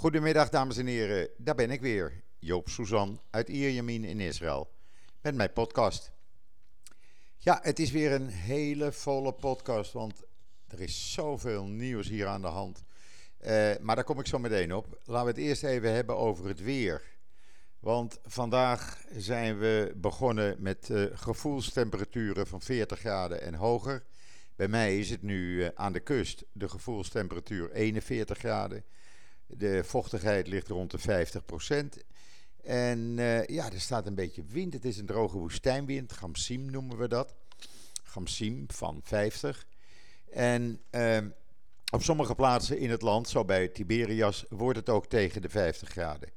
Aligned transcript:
Goedemiddag 0.00 0.48
dames 0.48 0.76
en 0.76 0.86
heren, 0.86 1.28
daar 1.36 1.54
ben 1.54 1.70
ik 1.70 1.80
weer. 1.80 2.22
Joop 2.38 2.68
Suzan 2.68 3.20
uit 3.30 3.48
Ierjemien 3.48 4.04
in 4.04 4.20
Israël. 4.20 4.70
Met 5.20 5.34
mijn 5.34 5.52
podcast. 5.52 6.12
Ja, 7.36 7.58
het 7.62 7.78
is 7.78 7.90
weer 7.90 8.12
een 8.12 8.28
hele 8.28 8.92
volle 8.92 9.32
podcast, 9.32 9.92
want 9.92 10.22
er 10.66 10.80
is 10.80 11.12
zoveel 11.12 11.64
nieuws 11.64 12.08
hier 12.08 12.26
aan 12.26 12.40
de 12.40 12.46
hand. 12.46 12.84
Uh, 13.40 13.72
maar 13.80 13.94
daar 13.94 14.04
kom 14.04 14.18
ik 14.18 14.26
zo 14.26 14.38
meteen 14.38 14.74
op. 14.74 15.00
Laten 15.04 15.34
we 15.34 15.40
het 15.40 15.48
eerst 15.48 15.64
even 15.64 15.92
hebben 15.92 16.16
over 16.16 16.46
het 16.46 16.60
weer. 16.60 17.02
Want 17.80 18.18
vandaag 18.24 19.02
zijn 19.16 19.58
we 19.58 19.92
begonnen 19.96 20.56
met 20.58 20.88
uh, 20.88 21.06
gevoelstemperaturen 21.12 22.46
van 22.46 22.60
40 22.60 22.98
graden 22.98 23.42
en 23.42 23.54
hoger. 23.54 24.04
Bij 24.56 24.68
mij 24.68 24.98
is 24.98 25.10
het 25.10 25.22
nu 25.22 25.54
uh, 25.54 25.68
aan 25.74 25.92
de 25.92 26.00
kust 26.00 26.44
de 26.52 26.68
gevoelstemperatuur 26.68 27.70
41 27.70 28.38
graden. 28.38 28.84
De 29.56 29.84
vochtigheid 29.84 30.46
ligt 30.46 30.68
rond 30.68 30.90
de 30.90 31.26
50% 31.96 32.02
En 32.62 32.98
uh, 32.98 33.46
ja, 33.46 33.72
er 33.72 33.80
staat 33.80 34.06
een 34.06 34.14
beetje 34.14 34.44
wind. 34.44 34.72
Het 34.72 34.84
is 34.84 34.98
een 34.98 35.06
droge 35.06 35.38
woestijnwind. 35.38 36.12
Gamsim 36.12 36.70
noemen 36.70 36.98
we 36.98 37.08
dat. 37.08 37.34
Gamsim 38.02 38.64
van 38.68 39.00
50. 39.04 39.66
En 40.30 40.80
uh, 40.90 41.18
op 41.92 42.02
sommige 42.02 42.34
plaatsen 42.34 42.78
in 42.78 42.90
het 42.90 43.02
land, 43.02 43.28
zo 43.28 43.44
bij 43.44 43.68
Tiberias, 43.68 44.44
wordt 44.48 44.78
het 44.78 44.88
ook 44.88 45.06
tegen 45.06 45.42
de 45.42 45.48
50 45.48 45.88
graden. 45.88 46.30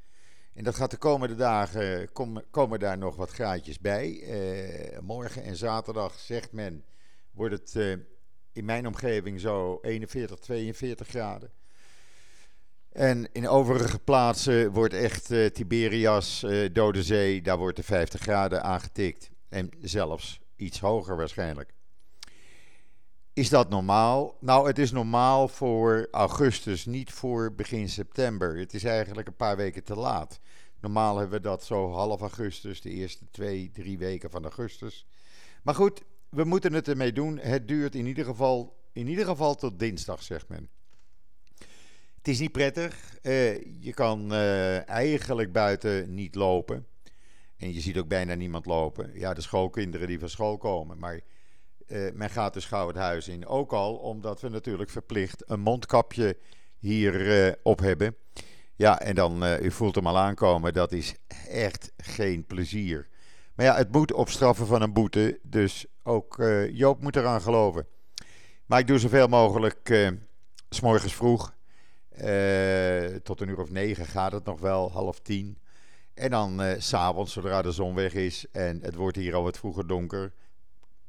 En 0.54 0.63
dat 0.63 0.76
gaat 0.76 0.91
de 0.91 0.98
komende 0.98 1.35
dagen, 1.35 2.12
kom, 2.12 2.41
komen 2.52 2.80
daar 2.80 2.98
nog 2.98 3.16
wat 3.16 3.32
graadjes 3.32 3.80
bij. 3.80 4.09
Uh, 4.12 4.99
morgen 4.99 5.43
en 5.43 5.55
zaterdag, 5.55 6.20
zegt 6.20 6.52
men, 6.52 6.85
wordt 7.32 7.54
het 7.54 7.73
uh, 7.76 7.95
in 8.52 8.66
mijn 8.66 8.88
omgeving 8.88 9.40
zo 9.40 9.80
41, 9.82 10.40
42 10.40 11.07
graden. 11.07 11.52
En 12.94 13.28
in 13.32 13.48
overige 13.48 14.00
plaatsen 14.00 14.72
wordt 14.72 14.94
echt 14.94 15.32
uh, 15.32 15.46
Tiberias, 15.46 16.44
uh, 16.44 16.70
Dode 16.74 17.04
Zee, 17.04 17.41
daar 17.41 17.58
wordt 17.58 17.77
de 17.77 17.84
50 17.84 18.22
graden 18.22 18.63
aangetikt. 18.63 19.30
En 19.50 19.70
zelfs 19.82 20.40
iets 20.55 20.80
hoger 20.80 21.16
waarschijnlijk. 21.16 21.74
Is 23.34 23.50
dat 23.50 23.70
normaal? 23.70 24.38
Nou, 24.40 24.68
het 24.68 24.80
is 24.80 24.91
normaal 24.91 25.48
voor 25.48 26.08
augustus, 26.12 26.85
niet 26.85 27.12
voor 27.12 27.54
begin 27.54 27.90
september. 27.90 28.58
Het 28.58 28.74
is 28.74 28.84
eigenlijk 28.84 29.28
een 29.28 29.35
paar 29.35 29.57
weken 29.57 29.84
te 29.84 29.96
laat. 29.96 30.40
Normaal 30.82 31.18
hebben 31.18 31.38
we 31.38 31.44
dat 31.44 31.63
zo 31.63 31.91
half 31.91 32.22
augustus, 32.22 32.82
de 32.82 32.90
eerste 32.90 33.26
twee, 33.32 33.72
drie 33.72 33.98
weken 33.98 34.30
van 34.30 34.44
augustus. 34.44 35.07
Maar 35.63 35.76
goed, 35.76 36.02
we 36.30 36.44
moeten 36.44 36.74
het 36.74 36.88
ermee 36.88 37.13
doen. 37.13 37.38
Het 37.38 37.68
duurt 37.68 37.96
in 37.96 38.05
ieder 38.05 38.26
geval, 38.26 38.76
in 38.91 39.07
ieder 39.07 39.26
geval 39.26 39.55
tot 39.55 39.80
dinsdag, 39.80 40.24
zegt 40.24 40.50
men. 40.50 40.70
Het 42.24 42.32
is 42.32 42.40
niet 42.40 42.52
prettig. 42.52 43.18
Uh, 43.21 43.55
je 43.82 43.93
kan 43.93 44.34
uh, 44.34 44.90
eigenlijk 44.90 45.52
buiten 45.52 46.13
niet 46.13 46.35
lopen. 46.35 46.88
En 47.57 47.74
je 47.74 47.79
ziet 47.79 47.98
ook 47.98 48.07
bijna 48.07 48.34
niemand 48.34 48.66
lopen. 48.66 49.12
Ja, 49.13 49.34
de 49.34 49.41
schoolkinderen 49.41 50.07
die 50.07 50.20
van 50.20 50.29
school 50.29 50.57
komen. 50.57 50.99
Maar 50.99 51.20
uh, 51.88 52.12
men 52.13 52.29
gaat 52.29 52.54
dus 52.54 52.66
gauw 52.66 52.88
het 52.88 52.96
huis 52.96 53.27
in. 53.27 53.48
Ook 53.48 53.74
al 53.74 53.96
omdat 53.96 54.41
we 54.41 54.49
natuurlijk 54.49 54.90
verplicht 54.90 55.49
een 55.49 55.60
mondkapje 55.60 56.38
hier 56.79 57.57
op 57.63 57.79
hebben. 57.79 58.16
Ja, 58.76 58.99
en 58.99 59.16
dan, 59.16 59.44
u 59.62 59.71
voelt 59.71 59.96
hem 59.96 60.07
al 60.07 60.18
aankomen, 60.18 60.74
dat 60.74 60.91
is 60.91 61.16
echt 61.49 61.91
geen 61.98 62.46
plezier. 62.46 63.07
Maar 63.55 63.66
ja, 63.66 63.76
het 63.76 63.91
moet 63.91 64.13
op 64.13 64.29
straffen 64.29 64.68
van 64.68 64.81
een 64.81 64.94
boete. 64.94 65.40
Dus 65.41 65.85
ook 66.03 66.44
Joop 66.72 67.01
moet 67.01 67.16
eraan 67.16 67.41
geloven. 67.41 67.88
Maar 68.66 68.79
ik 68.79 68.88
doe 68.88 69.00
zoveel 69.00 69.28
mogelijk 69.28 70.12
s 70.69 70.79
morgens 70.79 71.16
vroeg. 71.16 71.53
Uh, 72.22 73.16
tot 73.16 73.42
een 73.42 73.47
uur 73.47 73.59
of 73.59 73.69
negen 73.69 74.06
gaat 74.06 74.31
het 74.31 74.46
nog 74.46 74.59
wel, 74.59 74.92
half 74.92 75.19
tien. 75.19 75.58
En 76.14 76.30
dan 76.30 76.62
uh, 76.62 76.74
s'avonds, 76.78 77.34
zodra 77.34 77.62
de 77.62 77.72
zon 77.72 77.96
weg 77.96 78.14
is 78.14 78.46
en 78.52 78.80
het 78.81 78.96
wordt 78.96 79.18
hier 79.18 79.36
al 79.36 79.44
wat 79.44 79.58
vroeger 79.58 79.88
donker. 79.88 80.34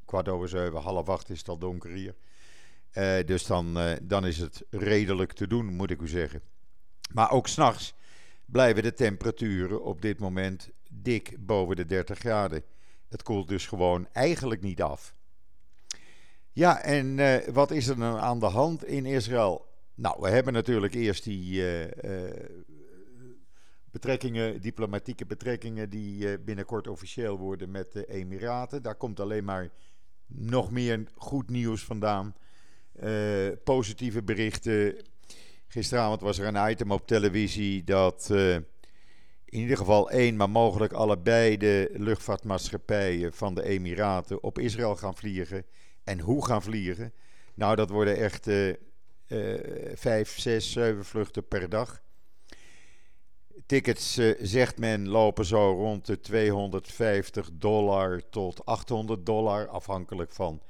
Kwart 0.04 0.28
over 0.28 0.48
zeven, 0.48 0.81
half 0.81 1.09
acht 1.09 1.31
is 1.31 1.38
het 1.38 1.48
al 1.48 1.59
donker 1.59 1.91
hier. 1.91 2.14
Uh, 2.93 3.26
dus 3.26 3.47
dan, 3.47 3.78
dan 4.03 4.26
is 4.26 4.38
het 4.38 4.62
redelijk 4.70 5.32
te 5.32 5.47
doen, 5.47 5.66
moet 5.66 5.91
ik 5.91 6.00
u 6.00 6.09
zeggen. 6.09 6.43
Maar 7.12 7.31
ook 7.31 7.48
s'nachts 7.48 7.94
blijven 8.44 8.82
de 8.82 8.93
temperaturen 8.93 9.82
op 9.82 10.03
dit 10.03 10.19
moment 10.19 10.70
dik 10.91 11.37
boven 11.38 11.76
de 11.76 11.84
30 11.84 12.19
graden. 12.19 12.62
Het 13.09 13.22
koelt 13.22 13.48
dus 13.48 13.66
gewoon 13.66 14.09
eigenlijk 14.12 14.60
niet 14.60 14.82
af. 14.82 15.14
Ja, 16.53 16.82
en 16.82 17.16
wat 17.53 17.70
is 17.70 17.87
er 17.87 17.97
dan 17.97 18.19
aan 18.19 18.38
de 18.38 18.47
hand 18.47 18.84
in 18.84 19.06
Israël? 19.06 19.73
Nou, 19.97 20.21
we 20.21 20.28
hebben 20.28 20.53
natuurlijk 20.53 20.94
eerst 20.94 21.25
die 21.25 21.53
uh, 21.53 21.82
uh, 21.82 21.91
betrekkingen, 23.91 24.60
diplomatieke 24.60 25.27
betrekkingen, 25.27 25.91
die 25.91 26.27
uh, 26.27 26.34
binnenkort 26.44 26.88
officieel 26.88 27.38
worden 27.38 27.71
met 27.71 27.93
de 27.93 28.06
Emiraten. 28.06 28.82
Daar 28.82 28.94
komt 28.94 29.21
alleen 29.21 29.44
maar 29.44 29.71
nog 30.27 30.71
meer 30.71 31.05
goed 31.15 31.50
nieuws 31.50 31.84
vandaan. 31.84 32.34
positieve 33.65 34.22
berichten. 34.22 34.97
Gisteravond 35.66 36.21
was 36.21 36.38
er 36.38 36.55
een 36.55 36.71
item 36.71 36.91
op 36.91 37.06
televisie 37.06 37.84
dat 37.84 38.31
in 39.44 39.61
ieder 39.61 39.76
geval 39.76 40.11
één, 40.11 40.37
maar 40.37 40.50
mogelijk 40.50 40.93
allebei 40.93 41.56
de 41.56 41.91
luchtvaartmaatschappijen 41.93 43.32
van 43.32 43.55
de 43.55 43.62
Emiraten 43.62 44.43
op 44.43 44.59
Israël 44.59 44.97
gaan 44.97 45.16
vliegen. 45.16 45.65
En 46.05 46.21
hoe 46.21 46.47
gaan 46.47 46.62
vliegen? 46.62 47.12
Nou, 47.55 47.76
dat 47.76 47.91
worden 47.91 48.16
echt 48.16 48.47
vijf, 49.94 50.38
zes, 50.38 50.72
zeven 50.72 51.04
vluchten 51.04 51.48
per 51.48 51.68
dag. 51.68 52.02
Tickets, 53.66 54.18
uh, 54.18 54.34
zegt 54.40 54.78
men, 54.78 55.08
lopen 55.08 55.44
zo 55.44 55.72
rond 55.72 56.06
de 56.06 56.20
250 56.20 57.50
dollar 57.52 58.28
tot 58.30 58.64
800 58.64 59.26
dollar, 59.26 59.68
afhankelijk 59.68 60.32
van 60.32 60.62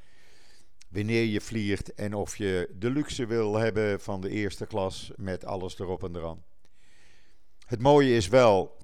wanneer 0.88 1.25
je 1.25 1.41
vliegt 1.41 1.94
en 1.94 2.14
of 2.14 2.37
je 2.37 2.75
de 2.78 2.91
luxe 2.91 3.26
wil 3.26 3.54
hebben 3.54 4.00
van 4.00 4.20
de 4.20 4.31
eerste 4.31 4.66
klas 4.66 5.12
met 5.16 5.44
alles 5.44 5.78
erop 5.78 6.04
en 6.04 6.16
eraan. 6.16 6.44
Het 7.66 7.81
mooie 7.81 8.16
is 8.16 8.28
wel 8.28 8.76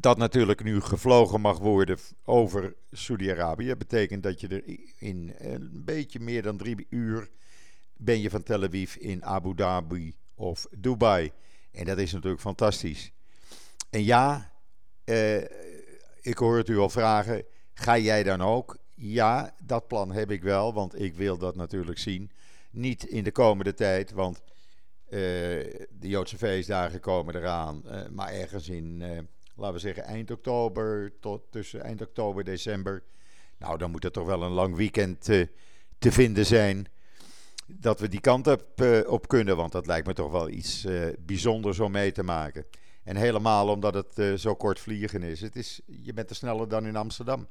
dat 0.00 0.16
natuurlijk 0.16 0.62
nu 0.62 0.80
gevlogen 0.80 1.40
mag 1.40 1.58
worden 1.58 1.98
over 2.24 2.74
Saudi-Arabië. 2.90 3.66
Dat 3.66 3.78
betekent 3.78 4.22
dat 4.22 4.40
je 4.40 4.48
er 4.48 4.78
in 4.98 5.34
een 5.38 5.82
beetje 5.84 6.20
meer 6.20 6.42
dan 6.42 6.56
drie 6.56 6.86
uur 6.90 7.30
ben 8.04 8.20
je 8.20 8.30
van 8.30 8.42
Tel 8.42 8.62
Aviv 8.62 8.96
in 8.96 9.24
Abu 9.24 9.54
Dhabi 9.54 10.14
of 10.34 10.66
Dubai. 10.78 11.32
En 11.70 11.84
dat 11.84 11.98
is 11.98 12.12
natuurlijk 12.12 12.42
fantastisch. 12.42 13.12
En 13.90 14.04
ja, 14.04 14.52
eh, 15.04 15.42
ik 16.20 16.38
hoor 16.38 16.56
het 16.56 16.68
u 16.68 16.78
al 16.78 16.88
vragen, 16.88 17.44
ga 17.74 17.98
jij 17.98 18.22
dan 18.22 18.42
ook? 18.42 18.78
Ja, 18.94 19.54
dat 19.64 19.86
plan 19.86 20.12
heb 20.12 20.30
ik 20.30 20.42
wel, 20.42 20.72
want 20.72 21.00
ik 21.00 21.14
wil 21.14 21.38
dat 21.38 21.56
natuurlijk 21.56 21.98
zien. 21.98 22.30
Niet 22.70 23.04
in 23.04 23.24
de 23.24 23.32
komende 23.32 23.74
tijd, 23.74 24.10
want 24.12 24.42
uh, 25.08 25.20
de 25.90 26.08
Joodse 26.08 26.36
feestdagen 26.36 27.00
komen 27.00 27.36
eraan. 27.36 27.82
Uh, 27.86 28.08
maar 28.10 28.32
ergens 28.32 28.68
in, 28.68 28.98
laten 29.54 29.74
we 29.74 29.80
zeggen, 29.80 30.04
eind 30.04 30.30
oktober 30.30 31.12
tot 31.20 31.42
tussen 31.50 31.82
eind 31.82 32.00
oktober, 32.00 32.44
december. 32.44 33.02
Nou, 33.58 33.78
dan 33.78 33.90
moet 33.90 34.04
er 34.04 34.10
toch 34.10 34.26
wel 34.26 34.42
een 34.42 34.50
lang 34.50 34.76
weekend 34.76 35.24
te 35.98 36.12
vinden 36.12 36.46
zijn 36.46 36.86
dat 37.74 38.00
we 38.00 38.08
die 38.08 38.20
kant 38.20 38.46
op, 38.46 38.64
uh, 38.76 38.98
op 39.06 39.28
kunnen. 39.28 39.56
Want 39.56 39.72
dat 39.72 39.86
lijkt 39.86 40.06
me 40.06 40.12
toch 40.12 40.30
wel 40.30 40.48
iets 40.48 40.84
uh, 40.84 41.06
bijzonders 41.18 41.78
om 41.80 41.92
mee 41.92 42.12
te 42.12 42.22
maken. 42.22 42.64
En 43.04 43.16
helemaal 43.16 43.68
omdat 43.68 43.94
het 43.94 44.18
uh, 44.18 44.34
zo 44.34 44.54
kort 44.54 44.80
vliegen 44.80 45.22
is. 45.22 45.40
Het 45.40 45.56
is. 45.56 45.80
Je 45.86 46.12
bent 46.12 46.30
er 46.30 46.36
sneller 46.36 46.68
dan 46.68 46.86
in 46.86 46.96
Amsterdam. 46.96 47.46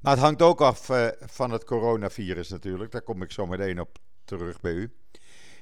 Maar 0.00 0.12
het 0.12 0.22
hangt 0.22 0.42
ook 0.42 0.60
af 0.60 0.90
van 1.20 1.50
het 1.50 1.64
coronavirus 1.64 2.48
natuurlijk. 2.48 2.92
Daar 2.92 3.02
kom 3.02 3.22
ik 3.22 3.30
zo 3.30 3.46
meteen 3.46 3.80
op 3.80 3.98
terug 4.24 4.60
bij 4.60 4.72
u. 4.72 4.90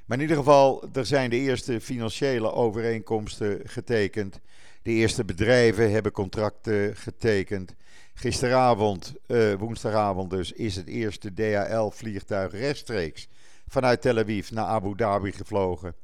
Maar 0.07 0.17
in 0.17 0.23
ieder 0.23 0.37
geval, 0.37 0.85
er 0.93 1.07
zijn 1.07 1.31
de 1.31 1.37
eerste 1.37 1.81
financiële 1.81 2.53
overeenkomsten 2.53 3.61
getekend. 3.65 4.41
De 4.83 4.91
eerste 4.91 5.25
bedrijven 5.25 5.91
hebben 5.91 6.13
contracten 6.13 6.97
getekend. 6.97 7.75
Gisteravond, 8.15 9.15
woensdagavond 9.59 10.31
dus, 10.31 10.53
is 10.53 10.77
het 10.77 10.87
eerste 10.87 11.35
DHL-vliegtuig 11.35 12.53
rechtstreeks 12.53 13.29
vanuit 13.73 14.01
Tel 14.01 14.19
Aviv 14.19 14.51
naar 14.51 14.65
Abu 14.65 14.97
Dhabi 14.97 15.33
gevlogen. 15.33 15.95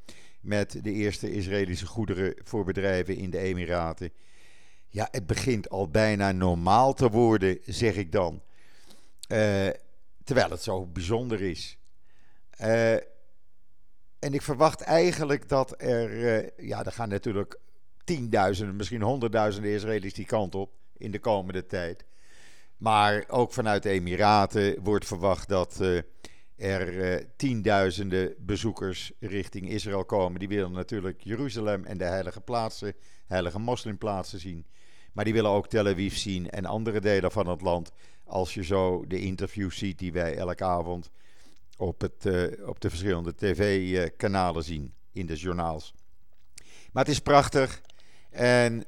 Met 0.41 0.85
de 0.85 0.93
eerste 0.93 1.32
Israëlische 1.32 1.87
goederen 1.87 2.35
voor 2.44 2.65
bedrijven 2.65 3.17
in 3.17 3.31
de 3.31 3.38
Emiraten. 3.38 4.11
Ja, 4.88 5.09
het 5.11 5.26
begint 5.26 5.69
al 5.69 5.88
bijna 5.88 6.32
normaal 6.32 6.94
te 6.94 7.11
worden, 7.11 7.59
zeg 7.65 7.94
ik 7.94 8.12
dan. 8.12 8.43
Uh, 9.29 9.69
terwijl 10.25 10.50
het 10.50 10.62
zo 10.62 10.87
bijzonder 10.87 11.41
is. 11.43 11.79
Uh, 12.61 12.93
en 12.93 14.32
ik 14.32 14.43
verwacht 14.43 14.81
eigenlijk 14.81 15.49
dat 15.49 15.82
er. 15.82 16.11
Uh, 16.11 16.69
ja, 16.69 16.85
er 16.85 16.93
gaan 16.93 17.09
natuurlijk 17.09 17.59
tienduizenden, 18.05 18.76
misschien 18.76 19.03
honderdduizenden 19.03 19.71
Israëli's 19.71 20.14
die 20.14 20.26
kant 20.26 20.55
op 20.55 20.73
in 20.97 21.11
de 21.11 21.21
komende 21.21 21.67
tijd. 21.67 22.05
Maar 22.76 23.25
ook 23.29 23.53
vanuit 23.53 23.82
de 23.82 23.91
Emiraten 23.91 24.82
wordt 24.82 25.06
verwacht 25.06 25.49
dat 25.49 25.81
uh, 26.58 26.75
er 26.75 27.26
tienduizenden 27.37 28.34
bezoekers 28.38 29.12
richting 29.20 29.69
Israël 29.69 30.05
komen. 30.05 30.38
Die 30.38 30.49
willen 30.49 30.72
natuurlijk 30.72 31.20
Jeruzalem 31.22 31.84
en 31.84 31.99
de 31.99 32.05
heilige 32.05 32.40
plaatsen, 32.40 32.94
heilige 33.26 33.58
moslimplaatsen 33.58 34.40
zien. 34.40 34.66
Maar 35.12 35.25
die 35.25 35.34
willen 35.34 35.50
ook 35.50 35.69
Tel 35.69 35.87
Aviv 35.87 36.16
zien 36.16 36.50
en 36.50 36.64
andere 36.64 37.00
delen 37.00 37.32
van 37.32 37.46
het 37.46 37.60
land. 37.60 37.93
Als 38.25 38.55
je 38.55 38.64
zo 38.64 39.05
de 39.06 39.20
interviews 39.20 39.78
ziet 39.78 39.99
die 39.99 40.12
wij 40.12 40.37
elke 40.37 40.64
avond 40.64 41.10
op, 41.76 42.00
het, 42.00 42.28
op 42.66 42.81
de 42.81 42.88
verschillende 42.88 43.34
tv-kanalen 43.34 44.64
zien 44.64 44.94
in 45.12 45.26
de 45.26 45.34
journaals. 45.34 45.94
Maar 46.93 47.04
het 47.04 47.12
is 47.12 47.20
prachtig. 47.20 47.81
En 48.31 48.84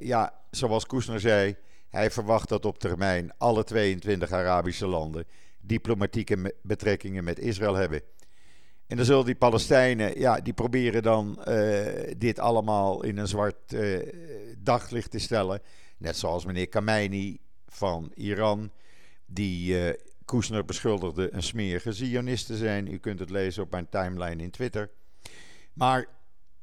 ja, 0.00 0.34
zoals 0.50 0.86
Koesner 0.86 1.20
zei, 1.20 1.56
hij 1.88 2.10
verwacht 2.10 2.48
dat 2.48 2.64
op 2.64 2.78
termijn 2.78 3.32
alle 3.38 3.64
22 3.64 4.32
Arabische 4.32 4.86
landen 4.86 5.26
diplomatieke 5.60 6.54
betrekkingen 6.62 7.24
met 7.24 7.38
Israël 7.38 7.74
hebben. 7.74 8.02
En 8.86 8.96
dan 8.96 9.04
zullen 9.04 9.24
die 9.24 9.34
Palestijnen, 9.34 10.20
ja, 10.20 10.40
die 10.40 10.52
proberen 10.52 11.02
dan 11.02 11.38
uh, 11.48 11.86
dit 12.16 12.38
allemaal 12.38 13.02
in 13.04 13.16
een 13.16 13.28
zwart 13.28 13.72
uh, 13.72 14.08
daglicht 14.58 15.10
te 15.10 15.18
stellen. 15.18 15.60
Net 15.98 16.16
zoals 16.16 16.44
meneer 16.44 16.68
Khamenei 16.68 17.38
van 17.66 18.12
Iran, 18.14 18.70
die 19.26 19.94
uh, 20.26 20.62
beschuldigde 20.66 21.32
een 21.32 21.42
smerige 21.42 21.92
Zionist 21.92 22.46
te 22.46 22.56
zijn. 22.56 22.92
U 22.92 22.98
kunt 22.98 23.18
het 23.18 23.30
lezen 23.30 23.62
op 23.62 23.70
mijn 23.70 23.88
timeline 23.88 24.42
in 24.42 24.50
Twitter. 24.50 24.90
Maar 25.72 26.06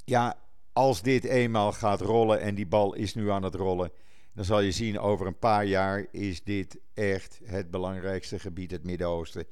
ja, 0.05 0.37
als 0.73 1.01
dit 1.01 1.23
eenmaal 1.23 1.71
gaat 1.71 2.01
rollen 2.01 2.41
en 2.41 2.55
die 2.55 2.67
bal 2.67 2.93
is 2.93 3.13
nu 3.13 3.31
aan 3.31 3.43
het 3.43 3.55
rollen, 3.55 3.91
dan 4.37 4.45
zal 4.45 4.59
je 4.59 4.71
zien 4.71 4.99
over 4.99 5.27
een 5.27 5.39
paar 5.39 5.65
jaar 5.65 6.05
is 6.11 6.43
dit 6.43 6.79
echt 6.93 7.39
het 7.43 7.71
belangrijkste 7.71 8.39
gebied, 8.39 8.71
het 8.71 8.83
Midden-Oosten, 8.83 9.45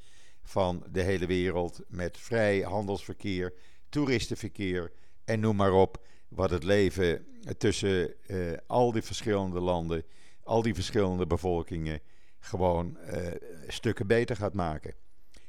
van 0.43 0.83
de 0.91 1.01
hele 1.01 1.25
wereld. 1.25 1.81
Met 1.87 2.17
vrij 2.17 2.61
handelsverkeer, 2.61 3.53
toeristenverkeer 3.89 4.91
en 5.23 5.39
noem 5.39 5.55
maar 5.55 5.73
op. 5.73 6.05
Wat 6.27 6.49
het 6.49 6.63
leven 6.63 7.25
tussen 7.57 8.13
uh, 8.27 8.53
al 8.67 8.91
die 8.91 9.01
verschillende 9.01 9.59
landen, 9.59 10.03
al 10.43 10.61
die 10.61 10.73
verschillende 10.73 11.27
bevolkingen 11.27 11.99
gewoon 12.39 12.97
uh, 13.13 13.27
stukken 13.67 14.07
beter 14.07 14.35
gaat 14.35 14.53
maken. 14.53 14.93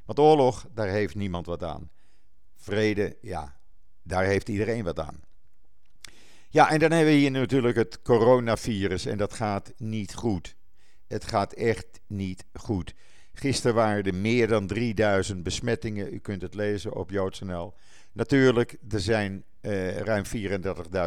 Want 0.04 0.18
oorlog, 0.18 0.66
daar 0.74 0.88
heeft 0.88 1.14
niemand 1.14 1.46
wat 1.46 1.62
aan. 1.62 1.90
Vrede, 2.54 3.16
ja, 3.20 3.60
daar 4.02 4.24
heeft 4.24 4.48
iedereen 4.48 4.84
wat 4.84 4.98
aan. 4.98 5.24
Ja, 6.56 6.70
en 6.70 6.78
dan 6.78 6.90
hebben 6.90 7.12
we 7.12 7.18
hier 7.18 7.30
natuurlijk 7.30 7.76
het 7.76 8.02
coronavirus 8.02 9.06
en 9.06 9.18
dat 9.18 9.32
gaat 9.32 9.72
niet 9.76 10.14
goed. 10.14 10.56
Het 11.06 11.24
gaat 11.24 11.52
echt 11.52 11.86
niet 12.06 12.44
goed. 12.52 12.94
Gisteren 13.32 13.74
waren 13.74 14.04
er 14.04 14.14
meer 14.14 14.48
dan 14.48 14.66
3000 14.66 15.42
besmettingen. 15.42 16.14
U 16.14 16.18
kunt 16.18 16.42
het 16.42 16.54
lezen 16.54 16.94
op 16.94 17.10
JoodsNL. 17.10 17.74
Natuurlijk, 18.12 18.76
er 18.88 19.00
zijn 19.00 19.44
uh, 19.60 19.96
ruim 19.96 20.24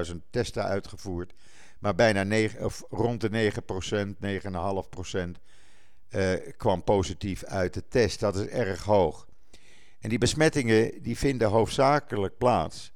34.000 0.09 0.15
testen 0.29 0.63
uitgevoerd. 0.63 1.33
Maar 1.79 1.95
bijna 1.95 2.23
9, 2.23 2.65
of 2.65 2.83
rond 2.89 3.21
de 3.21 3.51
9%, 3.51 4.15
9,5% 5.15 5.19
uh, 6.09 6.33
kwam 6.57 6.83
positief 6.83 7.43
uit 7.43 7.73
de 7.73 7.87
test. 7.87 8.19
Dat 8.19 8.35
is 8.35 8.47
erg 8.47 8.83
hoog. 8.83 9.27
En 9.99 10.09
die 10.09 10.17
besmettingen 10.17 11.01
die 11.01 11.17
vinden 11.17 11.49
hoofdzakelijk 11.49 12.37
plaats 12.37 12.91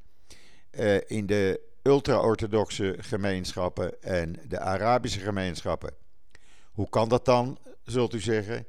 uh, 0.72 0.96
in 1.08 1.26
de 1.26 1.72
ultra-orthodoxe 1.84 2.96
gemeenschappen 3.00 4.02
en 4.02 4.36
de 4.48 4.60
Arabische 4.60 5.20
gemeenschappen. 5.20 5.94
Hoe 6.72 6.90
kan 6.90 7.10
dat 7.10 7.26
dan, 7.26 7.58
zult 7.84 8.14
u 8.14 8.20
zeggen? 8.20 8.66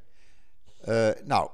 Uh, 0.89 1.09
nou, 1.25 1.51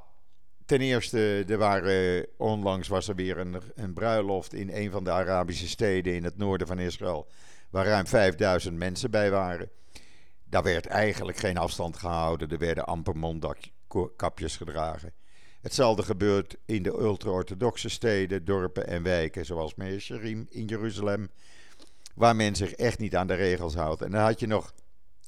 ten 0.64 0.80
eerste, 0.80 1.44
er 1.48 1.58
waren, 1.58 2.26
onlangs 2.36 2.88
was 2.88 3.08
er 3.08 3.14
weer 3.14 3.38
een, 3.38 3.60
een 3.74 3.92
bruiloft 3.92 4.52
in 4.52 4.70
een 4.72 4.90
van 4.90 5.04
de 5.04 5.10
Arabische 5.10 5.68
steden 5.68 6.14
in 6.14 6.24
het 6.24 6.36
noorden 6.36 6.66
van 6.66 6.78
Israël, 6.78 7.26
waar 7.70 7.86
ruim 7.86 8.06
5000 8.06 8.76
mensen 8.76 9.10
bij 9.10 9.30
waren. 9.30 9.70
Daar 10.44 10.62
werd 10.62 10.86
eigenlijk 10.86 11.38
geen 11.38 11.58
afstand 11.58 11.96
gehouden, 11.96 12.50
er 12.50 12.58
werden 12.58 12.86
amper 12.86 13.16
mondkapjes 13.16 14.56
gedragen. 14.56 15.12
Hetzelfde 15.60 16.02
gebeurt 16.02 16.56
in 16.64 16.82
de 16.82 16.90
ultra-orthodoxe 16.90 17.88
steden, 17.88 18.44
dorpen 18.44 18.86
en 18.86 19.02
wijken, 19.02 19.46
zoals 19.46 19.74
Meesherim 19.74 20.46
in 20.50 20.64
Jeruzalem, 20.64 21.30
waar 22.14 22.36
men 22.36 22.54
zich 22.54 22.72
echt 22.72 22.98
niet 22.98 23.16
aan 23.16 23.26
de 23.26 23.34
regels 23.34 23.74
houdt. 23.74 24.02
En 24.02 24.10
dan 24.10 24.20
had 24.20 24.40
je 24.40 24.46
nog 24.46 24.74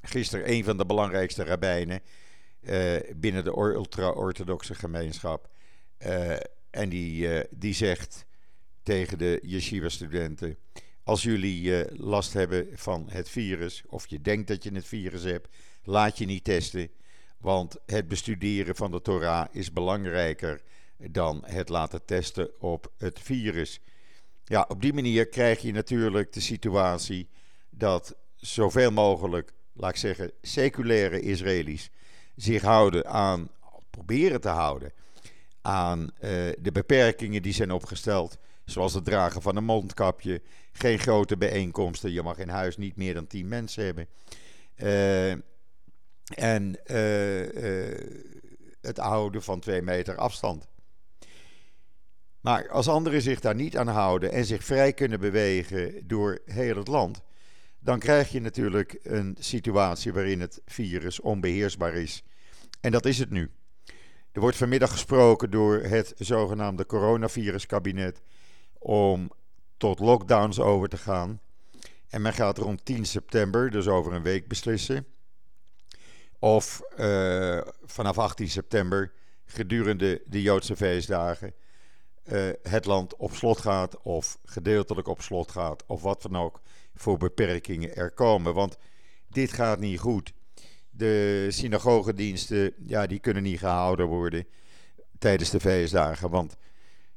gisteren 0.03 0.51
een 0.51 0.65
van 0.65 0.77
de 0.77 0.87
belangrijkste 0.87 1.45
rabbijnen 1.45 2.01
uh, 2.61 2.97
binnen 3.17 3.45
de 3.45 3.57
ultra-orthodoxe 3.57 4.75
gemeenschap. 4.75 5.51
Uh, 6.07 6.37
en 6.71 6.89
die, 6.89 7.29
uh, 7.29 7.41
die 7.51 7.75
zegt 7.75 8.27
tegen 8.83 9.19
de 9.19 9.41
yeshiva-studenten: 9.43 10.57
Als 11.05 11.23
jullie 11.23 11.85
last 12.03 12.33
hebben 12.33 12.69
van 12.73 13.07
het 13.11 13.29
virus, 13.29 13.83
of 13.87 14.07
je 14.07 14.21
denkt 14.21 14.49
dat 14.49 14.63
je 14.63 14.75
het 14.75 14.87
virus 14.87 15.23
hebt, 15.23 15.49
laat 15.83 16.19
je 16.19 16.25
niet 16.25 16.45
testen. 16.45 16.91
Want 17.43 17.77
het 17.87 18.09
bestuderen 18.09 18.77
van 18.77 18.91
de 18.91 19.03
Torah 19.03 19.47
is 19.51 19.73
belangrijker 19.73 20.63
dan 20.97 21.43
het 21.47 21.69
laten 21.69 22.05
testen 22.05 22.61
op 22.61 22.93
het 22.99 23.21
virus. 23.21 23.81
Ja, 24.45 24.65
op 24.69 24.83
die 24.83 24.93
manier 24.93 25.27
krijg 25.27 25.61
je 25.63 25.73
natuurlijk 25.73 26.33
de 26.33 26.41
situatie 26.41 27.29
dat 27.71 28.17
zoveel 28.37 28.91
mogelijk, 28.91 29.53
laat 29.73 29.91
ik 29.91 29.97
zeggen, 29.97 30.33
seculaire 30.43 31.21
Israëli's 31.21 31.91
zich 32.37 32.63
houden 32.63 33.07
aan, 33.07 33.49
proberen 33.91 34.41
te 34.41 34.49
houden 34.49 34.93
aan 35.61 36.01
uh, 36.01 36.09
de 36.59 36.73
beperkingen 36.73 37.43
die 37.43 37.53
zijn 37.53 37.71
opgesteld. 37.71 38.39
Zoals 38.65 38.95
het 38.95 39.05
dragen 39.05 39.43
van 39.43 39.57
een 39.57 39.65
mondkapje, 39.65 40.43
geen 40.73 40.99
grote 40.99 41.37
bijeenkomsten, 41.37 42.13
je 42.13 42.23
mag 42.23 42.39
in 42.39 42.49
huis 42.49 42.77
niet 42.77 42.97
meer 42.97 43.15
dan 43.15 43.27
10 43.27 43.49
mensen 43.49 43.85
hebben. 43.85 44.07
Uh, 44.77 45.35
en 46.35 46.79
uh, 46.87 47.99
het 48.81 48.97
houden 48.97 49.43
van 49.43 49.61
2 49.61 49.83
meter 49.83 50.17
afstand. 50.17 50.69
Maar 52.41 52.69
als 52.69 52.89
anderen 52.89 53.23
zich 53.23 53.41
daar 53.41 53.55
niet 53.55 53.77
aan 53.77 53.89
houden 53.89 54.33
en 54.33 54.45
zich 54.45 54.65
vrij 54.65 54.93
kunnen 54.93 55.21
bewegen 55.21 56.09
door 56.09 56.39
heel 56.45 56.77
het 56.77 56.89
land, 56.89 57.23
dan 57.79 57.99
krijg 57.99 58.29
je 58.29 58.41
natuurlijk 58.41 58.99
een 59.03 59.37
situatie 59.39 60.13
waarin 60.13 60.41
het 60.41 60.61
virus 60.65 61.21
onbeheersbaar 61.21 61.95
is. 61.95 62.23
En 62.81 62.91
dat 62.91 63.07
is 63.07 63.19
het 63.19 63.31
nu. 63.31 63.51
Er 64.33 64.41
wordt 64.41 64.57
vanmiddag 64.57 64.91
gesproken 64.91 65.51
door 65.51 65.83
het 65.83 66.15
zogenaamde 66.17 66.87
coronaviruskabinet 66.87 68.23
om 68.79 69.31
tot 69.77 69.99
lockdowns 69.99 70.61
over 70.61 70.89
te 70.89 70.97
gaan. 70.97 71.41
En 72.09 72.23
men 72.23 72.33
gaat 72.33 72.59
rond 72.59 72.85
10 72.85 73.05
september, 73.05 73.71
dus 73.71 73.89
over 73.89 74.13
een 74.13 74.23
week, 74.23 74.49
beslissen. 74.49 75.07
Of 76.43 76.83
uh, 76.99 77.61
vanaf 77.85 78.19
18 78.19 78.49
september, 78.49 79.13
gedurende 79.45 80.23
de 80.27 80.43
Joodse 80.43 80.77
feestdagen, 80.77 81.55
uh, 82.25 82.49
het 82.63 82.85
land 82.85 83.17
op 83.17 83.35
slot 83.35 83.59
gaat 83.59 84.03
of 84.03 84.39
gedeeltelijk 84.45 85.09
op 85.09 85.23
slot 85.23 85.51
gaat 85.51 85.87
of 85.87 86.03
wat 86.03 86.23
dan 86.23 86.37
ook 86.37 86.61
voor 86.95 87.19
beperkingen 87.19 87.97
er 87.97 88.11
komen. 88.11 88.55
Want 88.55 88.77
dit 89.29 89.53
gaat 89.53 89.79
niet 89.79 89.99
goed. 89.99 90.33
De 90.91 91.47
synagogediensten, 91.51 92.75
ja, 92.87 93.07
die 93.07 93.19
kunnen 93.19 93.43
niet 93.43 93.59
gehouden 93.59 94.07
worden 94.07 94.47
tijdens 95.19 95.51
de 95.51 95.61
feestdagen. 95.61 96.31
Want 96.31 96.57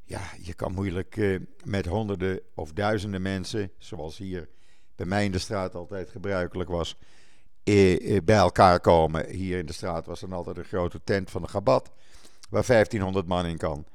ja, 0.04 0.22
je 0.42 0.54
kan 0.54 0.74
moeilijk 0.74 1.16
uh, 1.16 1.40
met 1.64 1.86
honderden 1.86 2.40
of 2.56 2.74
duizenden 2.74 3.22
mensen, 3.22 3.72
zoals 3.78 4.18
hier 4.18 4.50
bij 4.96 5.06
mij 5.06 5.26
in 5.26 5.32
de 5.32 5.40
straat 5.40 5.76
altijd 5.76 6.10
gebruikelijk 6.10 6.70
was, 6.70 6.98
bij 8.24 8.36
elkaar 8.36 8.80
komen. 8.80 9.30
Hier 9.30 9.58
in 9.58 9.66
de 9.66 9.74
straat 9.74 10.06
was 10.06 10.20
dan 10.20 10.34
altijd 10.34 10.58
een 10.58 10.64
grote 10.64 11.02
tent 11.04 11.32
van 11.32 11.42
de 11.42 11.48
Gabat, 11.48 11.92
waar 12.50 12.66
1500 12.66 13.28
man 13.28 13.46
in 13.46 13.58
kan. 13.58 13.86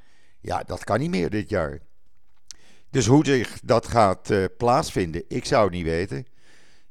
Ja, 0.41 0.63
dat 0.63 0.85
kan 0.85 0.99
niet 0.99 1.11
meer 1.11 1.31
dit 1.31 1.49
jaar. 1.49 1.81
Dus 2.91 3.07
hoe 3.07 3.25
zich 3.25 3.61
dat 3.63 3.87
gaat 3.87 4.31
uh, 4.31 4.45
plaatsvinden, 4.57 5.25
ik 5.29 5.45
zou 5.45 5.65
het 5.65 5.73
niet 5.73 5.85
weten. 5.85 6.27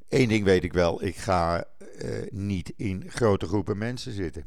Eén 0.10 0.28
ding 0.28 0.44
weet 0.44 0.64
ik 0.64 0.74
wel, 0.74 1.04
ik 1.04 1.16
ga 1.16 1.66
uh, 2.04 2.12
niet 2.30 2.74
in 2.76 3.04
grote 3.08 3.46
groepen 3.48 3.78
mensen 3.78 4.12
zitten. 4.12 4.46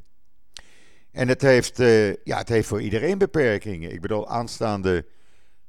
En 1.11 1.29
het 1.29 1.43
heeft, 1.43 1.81
uh, 1.81 2.09
ja, 2.15 2.39
het 2.39 2.49
heeft 2.49 2.69
voor 2.69 2.83
iedereen 2.83 3.19
beperkingen. 3.19 3.93
Ik 3.93 4.01
bedoel, 4.01 4.29
aanstaande 4.29 5.07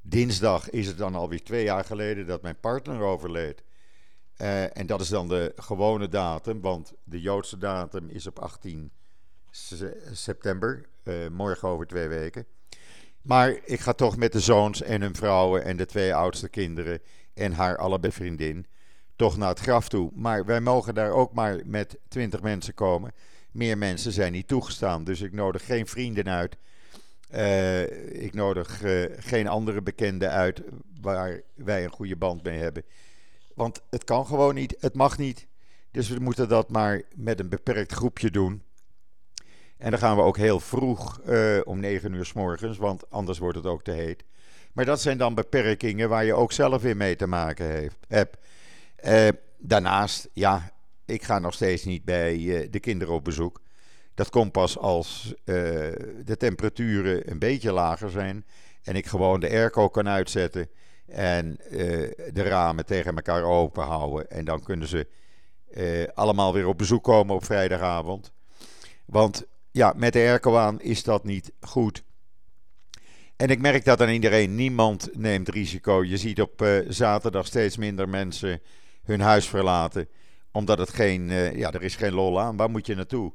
dinsdag 0.02 0.70
is 0.70 0.88
het 0.88 0.98
dan 0.98 1.16
alweer 1.16 1.44
twee 1.44 1.64
jaar 1.64 1.84
geleden 1.84 2.28
dat 2.28 2.42
mijn 2.42 2.60
partner 2.60 3.02
overleed. 3.02 3.64
Uh, 4.38 4.78
en 4.78 4.86
dat 4.86 5.02
is 5.02 5.10
dan 5.10 5.28
de 5.28 5.54
gewone 5.56 6.08
datum, 6.08 6.62
want 6.62 6.94
de 7.04 7.22
Joodse 7.22 7.58
datum 7.58 8.10
is 8.10 8.28
op 8.28 8.40
18 8.40 8.92
september, 10.12 10.86
morgen 11.32 11.68
over 11.68 11.88
twee 11.88 12.08
weken. 12.08 12.46
Maar 13.22 13.58
ik 13.66 13.80
ga 13.80 13.94
toch 13.94 14.18
met 14.18 14.32
de 14.32 14.40
zoons 14.40 14.82
en 14.82 15.02
hun 15.02 15.16
vrouwen 15.16 15.64
en 15.64 15.78
de 15.78 15.86
twee 15.86 16.16
oudste 16.16 16.50
kinderen 16.50 17.00
en 17.34 17.52
haar 17.52 17.78
allebei 17.78 18.14
vriendin 18.14 18.66
toch 19.16 19.38
naar 19.38 19.50
het 19.50 19.60
graf 19.60 19.90
toe. 19.90 20.12
Maar 20.14 20.46
wij 20.46 20.62
mogen 20.62 20.94
daar 20.94 21.12
ook 21.12 21.34
maar 21.34 21.62
met 21.66 21.98
twintig 22.08 22.42
mensen 22.42 22.74
komen. 22.74 23.12
Meer 23.52 23.78
mensen 23.78 24.12
zijn 24.12 24.32
niet 24.32 24.48
toegestaan, 24.48 25.04
dus 25.04 25.22
ik 25.22 25.34
nodig 25.34 25.66
geen 25.66 25.88
vrienden 25.88 26.30
uit 26.30 26.58
ik 28.12 28.34
nodig 28.34 28.82
geen 29.18 29.48
andere 29.48 29.82
bekenden 29.82 30.30
uit 30.32 30.62
waar 31.02 31.42
wij 31.56 31.84
een 31.84 31.92
goede 31.92 32.16
band 32.16 32.44
mee 32.44 32.60
hebben. 32.60 32.84
Want 33.56 33.82
het 33.90 34.04
kan 34.04 34.26
gewoon 34.26 34.56
niet, 34.56 34.76
het 34.80 34.94
mag 34.94 35.18
niet. 35.18 35.48
Dus 35.92 36.10
we 36.10 36.20
moeten 36.20 36.50
dat 36.50 36.70
maar 36.70 37.02
met 37.16 37.40
een 37.40 37.50
beperkt 37.50 37.92
groepje 37.92 38.32
doen. 38.32 38.64
En 39.78 39.92
dan 39.92 40.00
gaan 40.00 40.16
we 40.16 40.22
ook 40.22 40.38
heel 40.38 40.60
vroeg 40.60 41.22
uh, 41.28 41.60
om 41.64 41.80
9 41.80 42.14
uur 42.14 42.26
s 42.26 42.34
morgens, 42.34 42.78
want 42.78 43.10
anders 43.10 43.40
wordt 43.40 43.58
het 43.58 43.66
ook 43.66 43.84
te 43.84 43.92
heet. 43.92 44.24
Maar 44.74 44.86
dat 44.86 45.02
zijn 45.02 45.18
dan 45.18 45.36
beperkingen 45.36 46.10
waar 46.10 46.26
je 46.26 46.34
ook 46.34 46.52
zelf 46.52 46.82
weer 46.82 46.98
mee 46.98 47.16
te 47.16 47.28
maken 47.28 47.66
heeft, 47.66 47.98
hebt. 48.08 48.38
Uh, 49.06 49.28
daarnaast, 49.58 50.30
ja, 50.34 50.72
ik 51.06 51.24
ga 51.24 51.40
nog 51.40 51.54
steeds 51.54 51.84
niet 51.84 52.06
bij 52.06 52.38
uh, 52.38 52.68
de 52.72 52.80
kinderen 52.80 53.14
op 53.14 53.24
bezoek. 53.24 53.62
Dat 54.14 54.30
komt 54.30 54.52
pas 54.52 54.78
als 54.78 55.34
de 55.44 56.36
temperaturen 56.38 57.32
een 57.32 57.40
beetje 57.40 57.72
lager 57.72 58.10
zijn 58.10 58.46
en 58.84 58.96
ik 58.96 59.06
gewoon 59.06 59.40
de 59.40 59.50
airco 59.50 59.90
kan 59.90 60.08
uitzetten 60.08 60.70
en 61.06 61.58
de 62.34 62.44
ramen 62.44 62.86
tegen 62.86 63.16
elkaar 63.16 63.44
open 63.44 63.84
houden. 63.84 64.30
En 64.30 64.46
dan 64.46 64.64
kunnen 64.64 64.88
ze 64.88 65.08
allemaal 66.14 66.54
weer 66.54 66.68
op 66.68 66.78
bezoek 66.78 67.04
komen 67.04 67.36
op 67.36 67.46
vrijdagavond. 67.46 68.32
Want 69.06 69.46
ja, 69.72 69.94
met 69.96 70.14
de 70.14 70.20
airco 70.20 70.78
is 70.78 71.04
dat 71.04 71.24
niet 71.24 71.52
goed. 71.62 72.04
En 73.36 73.50
ik 73.50 73.62
merk 73.62 73.86
dat 73.86 74.02
aan 74.02 74.10
iedereen, 74.10 74.56
niemand 74.56 75.10
neemt 75.14 75.50
risico. 75.50 76.04
Je 76.04 76.18
ziet 76.18 76.42
op 76.42 76.62
uh, 76.62 76.86
zaterdag 76.88 77.46
steeds 77.46 77.78
minder 77.78 78.10
mensen 78.10 78.62
hun 79.04 79.22
huis 79.22 79.48
verlaten. 79.48 80.08
Omdat 80.52 80.78
het 80.78 80.90
geen, 80.90 81.28
ja, 81.58 81.72
er 81.72 81.84
is 81.84 81.96
geen 81.96 82.14
lol 82.14 82.40
aan. 82.40 82.58
Waar 82.58 82.70
moet 82.70 82.86
je 82.86 82.96
naartoe? 82.96 83.34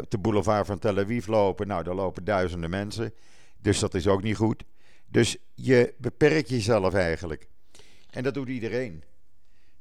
Op 0.00 0.10
de 0.10 0.18
boulevard 0.20 0.66
van 0.66 0.78
Tel 0.78 0.98
Aviv 0.98 1.26
lopen. 1.26 1.66
Nou, 1.66 1.82
daar 1.82 1.94
lopen 1.94 2.24
duizenden 2.24 2.70
mensen. 2.70 3.14
Dus 3.60 3.78
dat 3.78 3.94
is 3.94 4.06
ook 4.06 4.22
niet 4.22 4.36
goed. 4.36 4.64
Dus 5.14 5.36
je 5.54 5.94
beperkt 5.98 6.48
jezelf 6.48 6.94
eigenlijk. 6.94 7.48
En 8.10 8.22
dat 8.22 8.34
doet 8.34 8.48
iedereen. 8.48 9.04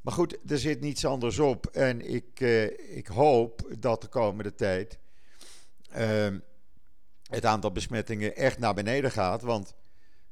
Maar 0.01 0.13
goed, 0.13 0.37
er 0.51 0.59
zit 0.59 0.81
niets 0.81 1.05
anders 1.05 1.39
op. 1.39 1.65
En 1.65 2.13
ik, 2.13 2.39
ik 2.89 3.07
hoop 3.07 3.67
dat 3.79 4.01
de 4.01 4.07
komende 4.07 4.55
tijd 4.55 4.97
Ehm, 5.93 6.39
het 7.29 7.45
aantal 7.45 7.71
besmettingen 7.71 8.35
echt 8.35 8.59
naar 8.59 8.73
beneden 8.73 9.11
gaat. 9.11 9.41
Want 9.41 9.75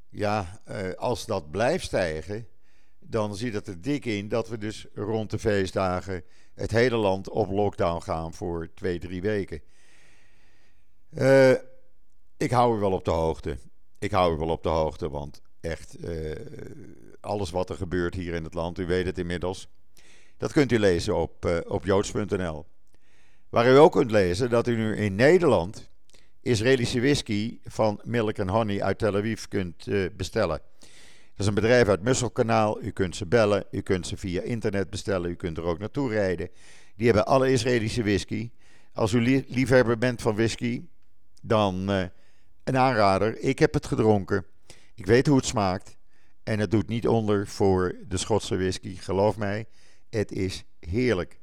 ja, 0.10 0.62
uh, 0.70 0.94
als 0.94 1.26
dat 1.26 1.52
blijft 1.52 1.86
stijgen, 1.86 2.48
dan 3.00 3.36
ziet 3.36 3.54
het 3.54 3.68
er 3.68 3.82
dik 3.82 4.06
in 4.06 4.28
dat 4.28 4.48
we 4.48 4.58
dus 4.58 4.88
rond 4.94 5.30
de 5.30 5.40
feestdagen 5.40 6.24
het 6.54 6.72
hele 6.72 6.96
land 6.96 7.30
op 7.30 7.50
lockdown 7.50 8.02
gaan 8.02 8.34
voor 8.34 8.70
twee, 8.76 9.00
drie 9.00 9.22
weken. 9.22 9.62
Uh, 11.10 11.52
ik 12.38 12.52
hou 12.52 12.78
u 12.78 12.80
wel 12.80 12.92
op 12.92 13.06
de 13.06 13.12
hoogte. 13.12 13.58
Ik 14.02 14.12
hou 14.12 14.36
u 14.36 14.38
wel 14.38 14.50
op 14.50 14.64
de 14.64 14.70
hoogte, 14.70 15.10
want 15.10 15.42
echt 15.60 16.06
uh, 16.06 16.36
alles 17.20 17.52
wat 17.52 17.70
er 17.70 17.76
gebeurt 17.76 18.16
hier 18.16 18.34
in 18.34 18.44
het 18.44 18.54
land, 18.54 18.80
u 18.80 18.86
weet 18.86 19.06
het 19.06 19.18
inmiddels. 19.18 19.68
Dat 20.38 20.52
kunt 20.52 20.72
u 20.72 20.80
lezen 20.80 21.16
op, 21.16 21.64
op 21.68 21.86
joods.nl. 21.86 22.66
Waar 23.50 23.72
u 23.72 23.78
ook 23.78 23.92
kunt 23.92 24.12
lezen 24.12 24.50
dat 24.50 24.68
u 24.68 24.76
nu 24.76 24.96
in 24.96 25.16
Nederland 25.16 25.90
Israëlische 26.42 27.00
whisky 27.00 27.60
van 27.64 28.00
Milk 28.04 28.38
Honey 28.38 28.82
uit 28.82 28.98
Tel 28.98 29.16
Aviv 29.16 29.44
kunt 29.48 29.88
uh, 29.88 30.10
bestellen. 30.18 30.62
Dat 30.80 31.40
is 31.40 31.46
een 31.46 31.54
bedrijf 31.54 31.88
uit 31.88 32.02
Musselkanaal. 32.04 32.82
U 32.84 32.92
kunt 32.92 33.16
ze 33.16 33.26
bellen, 33.26 33.64
u 33.72 33.82
kunt 33.82 34.08
ze 34.08 34.18
via 34.18 34.42
internet 34.42 34.90
bestellen, 34.90 35.30
u 35.30 35.36
kunt 35.36 35.58
er 35.58 35.64
ook 35.64 35.80
naartoe 35.80 36.10
rijden. 36.10 36.50
Die 36.96 37.06
hebben 37.06 37.26
alle 37.26 37.52
Israëlische 37.52 38.04
whisky. 38.04 38.52
Als 38.94 39.14
u 39.14 39.46
liefhebber 39.48 39.98
bent 39.98 40.22
van 40.22 40.36
whisky, 40.36 40.84
dan 41.42 41.92
uh, 41.92 42.04
een 42.72 42.82
aanrader. 42.82 43.38
Ik 43.38 43.60
heb 43.60 43.74
het 43.74 43.86
gedronken. 43.86 44.46
Ik 44.96 45.06
weet 45.06 45.28
hoe 45.28 45.38
het 45.38 45.46
smaakt. 45.46 45.98
En 46.44 46.60
het 46.60 46.72
doet 46.72 46.88
niet 46.88 47.08
onder 47.08 47.48
voor 47.48 47.96
de 48.08 48.18
Schotse 48.18 48.58
whisky. 48.58 48.98
Geloof 48.98 49.38
mij, 49.38 49.66
het 50.10 50.32
is 50.32 50.64
heerlijk. 50.80 51.40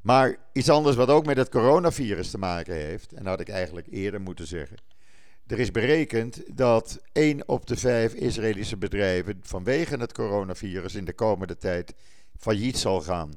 Maar 0.00 0.36
iets 0.52 0.68
anders 0.68 0.96
wat 0.96 1.08
ook 1.08 1.26
met 1.26 1.36
het 1.36 1.48
coronavirus 1.48 2.30
te 2.30 2.38
maken 2.38 2.74
heeft, 2.74 3.12
en 3.12 3.18
dat 3.18 3.26
had 3.26 3.40
ik 3.40 3.48
eigenlijk 3.48 3.86
eerder 3.90 4.20
moeten 4.20 4.46
zeggen. 4.46 4.76
Er 5.46 5.58
is 5.58 5.70
berekend 5.70 6.42
dat 6.56 7.00
1 7.12 7.48
op 7.48 7.66
de 7.66 7.76
5 7.76 8.12
Israëlische 8.12 8.76
bedrijven 8.76 9.40
vanwege 9.42 9.96
het 9.96 10.12
coronavirus 10.12 10.94
in 10.94 11.04
de 11.04 11.12
komende 11.12 11.56
tijd 11.56 11.94
failliet 12.38 12.78
zal 12.78 13.00
gaan. 13.00 13.32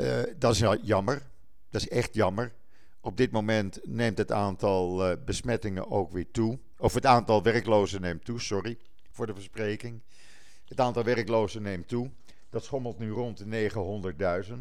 Uh, 0.00 0.22
dat 0.38 0.54
is 0.54 0.62
jammer. 0.82 1.22
Dat 1.70 1.80
is 1.80 1.88
echt 1.88 2.14
jammer. 2.14 2.52
Op 3.04 3.16
dit 3.16 3.30
moment 3.30 3.80
neemt 3.82 4.18
het 4.18 4.32
aantal 4.32 5.10
uh, 5.10 5.16
besmettingen 5.24 5.90
ook 5.90 6.12
weer 6.12 6.30
toe. 6.30 6.58
Of 6.78 6.94
het 6.94 7.06
aantal 7.06 7.42
werklozen 7.42 8.00
neemt 8.00 8.24
toe, 8.24 8.40
sorry 8.40 8.78
voor 9.10 9.26
de 9.26 9.34
verspreking. 9.34 10.00
Het 10.64 10.80
aantal 10.80 11.04
werklozen 11.04 11.62
neemt 11.62 11.88
toe. 11.88 12.10
Dat 12.50 12.64
schommelt 12.64 12.98
nu 12.98 13.10
rond 13.10 13.38
de 13.38 13.70
900.000. 14.48 14.54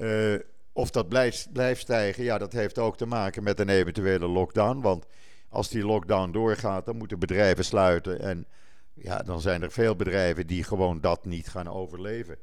Uh, 0.00 0.34
of 0.72 0.90
dat 0.90 1.08
blijft, 1.08 1.52
blijft 1.52 1.80
stijgen, 1.80 2.24
ja, 2.24 2.38
dat 2.38 2.52
heeft 2.52 2.78
ook 2.78 2.96
te 2.96 3.06
maken 3.06 3.42
met 3.42 3.60
een 3.60 3.68
eventuele 3.68 4.28
lockdown. 4.28 4.80
Want 4.80 5.06
als 5.48 5.68
die 5.68 5.84
lockdown 5.84 6.30
doorgaat, 6.30 6.86
dan 6.86 6.96
moeten 6.96 7.18
bedrijven 7.18 7.64
sluiten. 7.64 8.20
En 8.20 8.46
ja, 8.94 9.22
dan 9.22 9.40
zijn 9.40 9.62
er 9.62 9.70
veel 9.70 9.96
bedrijven 9.96 10.46
die 10.46 10.64
gewoon 10.64 11.00
dat 11.00 11.24
niet 11.24 11.48
gaan 11.48 11.68
overleven. 11.68 12.38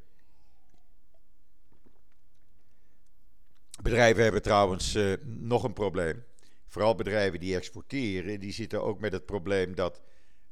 Bedrijven 3.86 4.24
hebben 4.24 4.42
trouwens 4.42 4.96
uh, 4.96 5.14
nog 5.24 5.64
een 5.64 5.74
probleem. 5.74 6.24
Vooral 6.68 6.96
bedrijven 6.96 7.40
die 7.40 7.56
exporteren, 7.56 8.40
die 8.40 8.54
zitten 8.54 8.84
ook 8.84 9.00
met 9.00 9.12
het 9.12 9.26
probleem 9.26 9.76
dat 9.76 10.02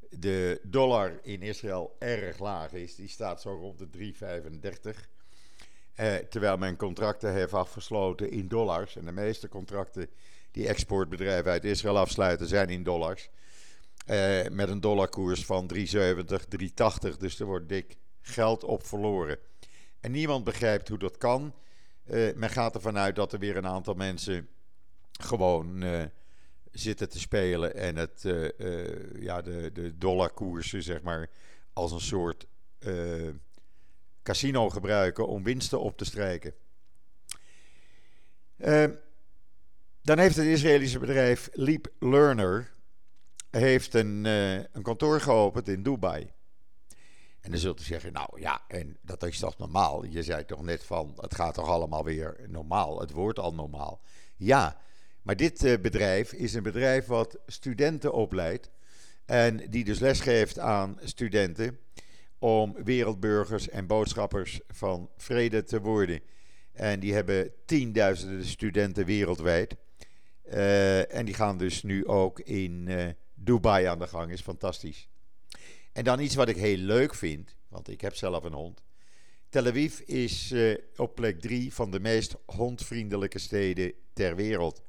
de 0.09 0.59
dollar 0.63 1.19
in 1.21 1.41
Israël 1.41 1.95
erg 1.99 2.39
laag 2.39 2.73
is. 2.73 2.95
Die 2.95 3.07
staat 3.07 3.41
zo 3.41 3.49
rond 3.49 3.79
de 3.79 4.13
3,35. 4.93 4.99
Eh, 5.93 6.15
terwijl 6.15 6.57
men 6.57 6.75
contracten 6.75 7.33
heeft 7.33 7.53
afgesloten 7.53 8.31
in 8.31 8.47
dollars. 8.47 8.95
En 8.95 9.05
de 9.05 9.11
meeste 9.11 9.49
contracten 9.49 10.09
die 10.51 10.67
exportbedrijven 10.67 11.51
uit 11.51 11.63
Israël 11.63 11.97
afsluiten 11.97 12.47
zijn 12.47 12.69
in 12.69 12.83
dollars. 12.83 13.29
Eh, 14.05 14.47
met 14.51 14.69
een 14.69 14.81
dollarkoers 14.81 15.45
van 15.45 15.67
3,70, 15.67 16.45
3,80. 16.47 17.17
Dus 17.17 17.39
er 17.39 17.45
wordt 17.45 17.69
dik 17.69 17.95
geld 18.21 18.63
op 18.63 18.85
verloren. 18.85 19.37
En 19.99 20.11
niemand 20.11 20.43
begrijpt 20.43 20.87
hoe 20.87 20.97
dat 20.97 21.17
kan. 21.17 21.53
Uh, 22.05 22.33
men 22.35 22.49
gaat 22.49 22.75
ervan 22.75 22.97
uit 22.97 23.15
dat 23.15 23.33
er 23.33 23.39
weer 23.39 23.57
een 23.57 23.67
aantal 23.67 23.93
mensen 23.93 24.47
gewoon 25.11 25.83
uh, 25.83 26.03
zitten 26.71 27.09
te 27.09 27.19
spelen 27.19 27.75
en 27.75 27.95
het, 27.95 28.23
uh, 28.23 29.21
ja, 29.21 29.41
de, 29.41 29.71
de 29.73 29.97
dollarkoersen 29.97 30.83
zeg 30.83 31.01
maar 31.01 31.29
als 31.73 31.91
een 31.91 32.01
soort 32.01 32.47
casino 34.23 34.69
gebruiken 34.69 35.27
om 35.27 35.43
winsten 35.43 35.79
op 35.79 35.97
te 35.97 36.05
strijken. 36.05 36.53
Uh, 38.57 38.85
dan 40.01 40.19
heeft 40.19 40.35
het 40.35 40.45
Israëlische 40.45 40.99
bedrijf 40.99 41.49
Leap 41.53 41.87
Learner 41.99 42.73
heeft 43.49 43.93
een, 43.93 44.25
een 44.25 44.81
kantoor 44.81 45.21
geopend 45.21 45.67
in 45.67 45.83
Dubai. 45.83 46.31
En 47.43 47.51
dan 47.51 47.59
zult 47.59 47.79
u 47.79 47.83
zeggen, 47.83 48.13
nou 48.13 48.39
ja, 48.39 48.61
en 48.67 48.97
dat 49.01 49.23
is 49.23 49.39
toch 49.39 49.57
normaal? 49.57 50.05
Je 50.05 50.23
zei 50.23 50.45
toch 50.45 50.61
net 50.61 50.83
van, 50.83 51.13
het 51.19 51.35
gaat 51.35 51.53
toch 51.53 51.67
allemaal 51.67 52.03
weer 52.03 52.35
normaal? 52.47 52.99
Het 52.99 53.11
wordt 53.11 53.39
al 53.39 53.53
normaal. 53.53 54.01
Ja, 54.35 54.77
maar 55.21 55.35
dit 55.35 55.63
uh, 55.63 55.79
bedrijf 55.81 56.33
is 56.33 56.53
een 56.53 56.63
bedrijf 56.63 57.05
wat 57.05 57.37
studenten 57.45 58.13
opleidt. 58.13 58.71
En 59.25 59.69
die 59.69 59.83
dus 59.83 59.99
lesgeeft 59.99 60.59
aan 60.59 60.99
studenten 61.03 61.79
om 62.39 62.75
wereldburgers 62.83 63.69
en 63.69 63.87
boodschappers 63.87 64.59
van 64.67 65.09
vrede 65.17 65.63
te 65.63 65.81
worden. 65.81 66.21
En 66.71 66.99
die 66.99 67.13
hebben 67.13 67.51
tienduizenden 67.65 68.45
studenten 68.45 69.05
wereldwijd. 69.05 69.75
Uh, 70.45 71.13
en 71.15 71.25
die 71.25 71.33
gaan 71.33 71.57
dus 71.57 71.83
nu 71.83 72.07
ook 72.07 72.39
in 72.39 72.85
uh, 72.87 73.05
Dubai 73.33 73.85
aan 73.85 73.99
de 73.99 74.07
gang. 74.07 74.31
Is 74.31 74.41
fantastisch. 74.41 75.09
En 75.93 76.03
dan 76.03 76.19
iets 76.19 76.35
wat 76.35 76.49
ik 76.49 76.55
heel 76.55 76.77
leuk 76.77 77.15
vind, 77.15 77.55
want 77.67 77.87
ik 77.87 78.01
heb 78.01 78.15
zelf 78.15 78.43
een 78.43 78.53
hond. 78.53 78.83
Tel 79.49 79.65
Aviv 79.65 79.99
is 79.99 80.51
uh, 80.51 80.77
op 80.95 81.15
plek 81.15 81.39
3 81.39 81.73
van 81.73 81.91
de 81.91 81.99
meest 81.99 82.35
hondvriendelijke 82.45 83.39
steden 83.39 83.93
ter 84.13 84.35
wereld. 84.35 84.81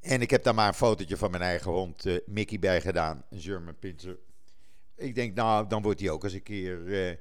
En 0.00 0.20
ik 0.20 0.30
heb 0.30 0.42
daar 0.42 0.54
maar 0.54 0.68
een 0.68 0.74
fotootje 0.74 1.16
van 1.16 1.30
mijn 1.30 1.42
eigen 1.42 1.70
hond 1.70 2.04
Mickey 2.26 2.58
bij 2.58 2.80
gedaan, 2.80 3.24
een 3.30 3.40
German 3.40 3.78
Pinscher. 3.78 4.18
Ik 4.98 5.14
denk, 5.14 5.34
nou, 5.34 5.68
dan 5.68 5.82
wordt 5.82 6.00
hij 6.00 6.10
ook 6.10 6.24
eens 6.24 6.32
een 6.32 6.42
keer 6.42 6.92
eh, 6.92 7.16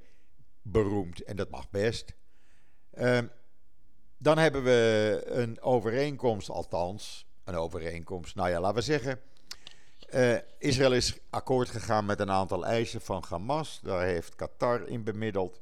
beroemd. 0.61 1.23
En 1.23 1.35
dat 1.35 1.49
mag 1.49 1.69
best. 1.69 2.13
Uh, 2.93 3.19
dan 4.17 4.37
hebben 4.37 4.63
we 4.63 5.21
een 5.25 5.61
overeenkomst, 5.61 6.49
althans, 6.49 7.27
een 7.43 7.55
overeenkomst. 7.55 8.35
Nou 8.35 8.49
ja, 8.49 8.59
laten 8.59 8.75
we 8.75 8.81
zeggen. 8.81 9.19
Uh, 10.15 10.35
Israël 10.57 10.93
is 10.93 11.17
akkoord 11.29 11.69
gegaan 11.69 12.05
met 12.05 12.19
een 12.19 12.31
aantal 12.31 12.65
eisen 12.65 13.01
van 13.01 13.23
Hamas. 13.29 13.79
Daar 13.83 14.03
heeft 14.03 14.35
Qatar 14.35 14.87
in 14.87 15.03
bemiddeld. 15.03 15.61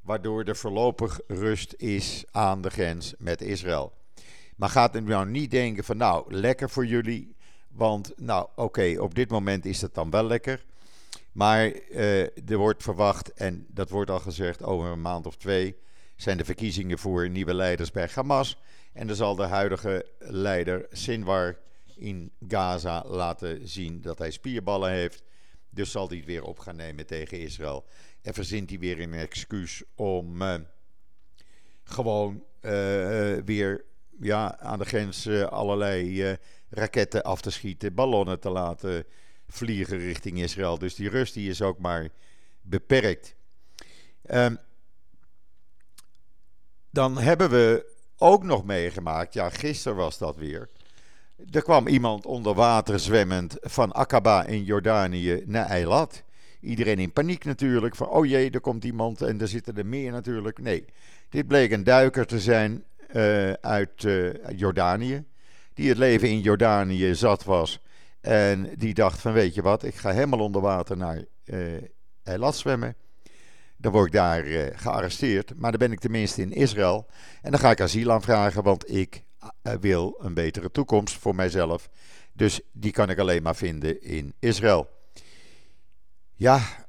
Waardoor 0.00 0.44
er 0.44 0.56
voorlopig 0.56 1.20
rust 1.26 1.74
is 1.76 2.24
aan 2.30 2.62
de 2.62 2.70
grens 2.70 3.14
met 3.18 3.40
Israël. 3.40 3.92
Maar 4.56 4.68
gaat 4.68 4.96
u 4.96 5.00
nou 5.00 5.26
niet 5.26 5.50
denken 5.50 5.84
van 5.84 5.96
nou, 5.96 6.34
lekker 6.34 6.70
voor 6.70 6.86
jullie. 6.86 7.36
Want 7.68 8.12
nou, 8.16 8.48
oké, 8.54 8.96
op 8.98 9.14
dit 9.14 9.30
moment 9.30 9.64
is 9.64 9.80
het 9.80 9.94
dan 9.94 10.10
wel 10.10 10.24
lekker. 10.24 10.64
Maar 11.32 11.72
uh, 11.90 12.50
er 12.50 12.56
wordt 12.56 12.82
verwacht, 12.82 13.32
en 13.32 13.66
dat 13.68 13.90
wordt 13.90 14.10
al 14.10 14.20
gezegd, 14.20 14.62
over 14.62 14.88
een 14.88 15.00
maand 15.00 15.26
of 15.26 15.36
twee 15.36 15.76
zijn 16.16 16.36
de 16.36 16.44
verkiezingen 16.44 16.98
voor 16.98 17.28
nieuwe 17.28 17.54
leiders 17.54 17.90
bij 17.90 18.08
Hamas. 18.14 18.60
En 18.92 19.06
dan 19.06 19.16
zal 19.16 19.34
de 19.34 19.46
huidige 19.46 20.06
leider 20.18 20.86
Sinwar 20.90 21.56
in 22.00 22.32
Gaza 22.48 23.04
laten 23.06 23.68
zien 23.68 24.00
dat 24.00 24.18
hij 24.18 24.30
spierballen 24.30 24.90
heeft. 24.90 25.22
Dus 25.70 25.90
zal 25.90 26.08
hij 26.08 26.16
het 26.16 26.26
weer 26.26 26.42
op 26.42 26.58
gaan 26.58 26.76
nemen 26.76 27.06
tegen 27.06 27.40
Israël. 27.40 27.84
En 28.22 28.34
verzint 28.34 28.70
hij 28.70 28.78
weer 28.78 29.00
een 29.00 29.14
excuus 29.14 29.82
om 29.94 30.42
uh, 30.42 30.54
gewoon 31.82 32.44
uh, 32.60 32.70
weer 33.44 33.84
ja, 34.20 34.58
aan 34.58 34.78
de 34.78 34.84
grens 34.84 35.28
allerlei 35.28 36.36
raketten 36.70 37.22
af 37.22 37.40
te 37.40 37.50
schieten, 37.50 37.94
ballonnen 37.94 38.40
te 38.40 38.50
laten 38.50 39.04
vliegen 39.48 39.98
richting 39.98 40.40
Israël. 40.40 40.78
Dus 40.78 40.94
die 40.94 41.08
rust 41.08 41.34
die 41.34 41.50
is 41.50 41.62
ook 41.62 41.78
maar 41.78 42.08
beperkt. 42.62 43.34
Um, 44.30 44.58
dan 46.90 47.18
hebben 47.18 47.50
we 47.50 47.96
ook 48.16 48.42
nog 48.42 48.64
meegemaakt, 48.64 49.34
ja, 49.34 49.50
gisteren 49.50 49.96
was 49.96 50.18
dat 50.18 50.36
weer. 50.36 50.68
Er 51.50 51.62
kwam 51.62 51.86
iemand 51.86 52.26
onder 52.26 52.54
water 52.54 53.00
zwemmend 53.00 53.56
van 53.60 53.92
Aqaba 53.92 54.44
in 54.44 54.64
Jordanië 54.64 55.42
naar 55.46 55.66
Eilat. 55.66 56.22
Iedereen 56.60 56.98
in 56.98 57.12
paniek 57.12 57.44
natuurlijk, 57.44 57.96
van 57.96 58.08
oh 58.08 58.26
jee, 58.26 58.50
er 58.50 58.60
komt 58.60 58.84
iemand 58.84 59.22
en 59.22 59.40
er 59.40 59.48
zitten 59.48 59.76
er 59.76 59.86
meer 59.86 60.12
natuurlijk. 60.12 60.58
Nee, 60.58 60.84
dit 61.28 61.46
bleek 61.46 61.70
een 61.72 61.84
duiker 61.84 62.26
te 62.26 62.40
zijn 62.40 62.84
uh, 63.12 63.52
uit 63.52 64.02
uh, 64.02 64.34
Jordanië, 64.56 65.24
die 65.74 65.88
het 65.88 65.98
leven 65.98 66.28
in 66.28 66.40
Jordanië 66.40 67.14
zat 67.14 67.44
was. 67.44 67.80
En 68.20 68.70
die 68.76 68.94
dacht 68.94 69.20
van 69.20 69.32
weet 69.32 69.54
je 69.54 69.62
wat, 69.62 69.82
ik 69.82 69.94
ga 69.94 70.10
helemaal 70.10 70.40
onder 70.40 70.62
water 70.62 70.96
naar 70.96 71.24
uh, 71.44 71.58
Eilat 72.22 72.56
zwemmen. 72.56 72.94
Dan 73.76 73.92
word 73.92 74.06
ik 74.06 74.12
daar 74.12 74.44
gearresteerd. 74.74 75.52
Maar 75.56 75.70
dan 75.70 75.80
ben 75.80 75.92
ik 75.92 76.00
tenminste 76.00 76.42
in 76.42 76.52
Israël. 76.52 77.06
En 77.42 77.50
dan 77.50 77.60
ga 77.60 77.70
ik 77.70 77.80
asiel 77.80 78.12
aanvragen, 78.12 78.62
want 78.62 78.90
ik 78.92 79.22
wil 79.80 80.16
een 80.18 80.34
betere 80.34 80.70
toekomst 80.70 81.18
voor 81.18 81.34
mijzelf. 81.34 81.90
Dus 82.32 82.60
die 82.72 82.92
kan 82.92 83.10
ik 83.10 83.18
alleen 83.18 83.42
maar 83.42 83.56
vinden 83.56 84.02
in 84.02 84.34
Israël. 84.38 84.88
Ja, 86.34 86.86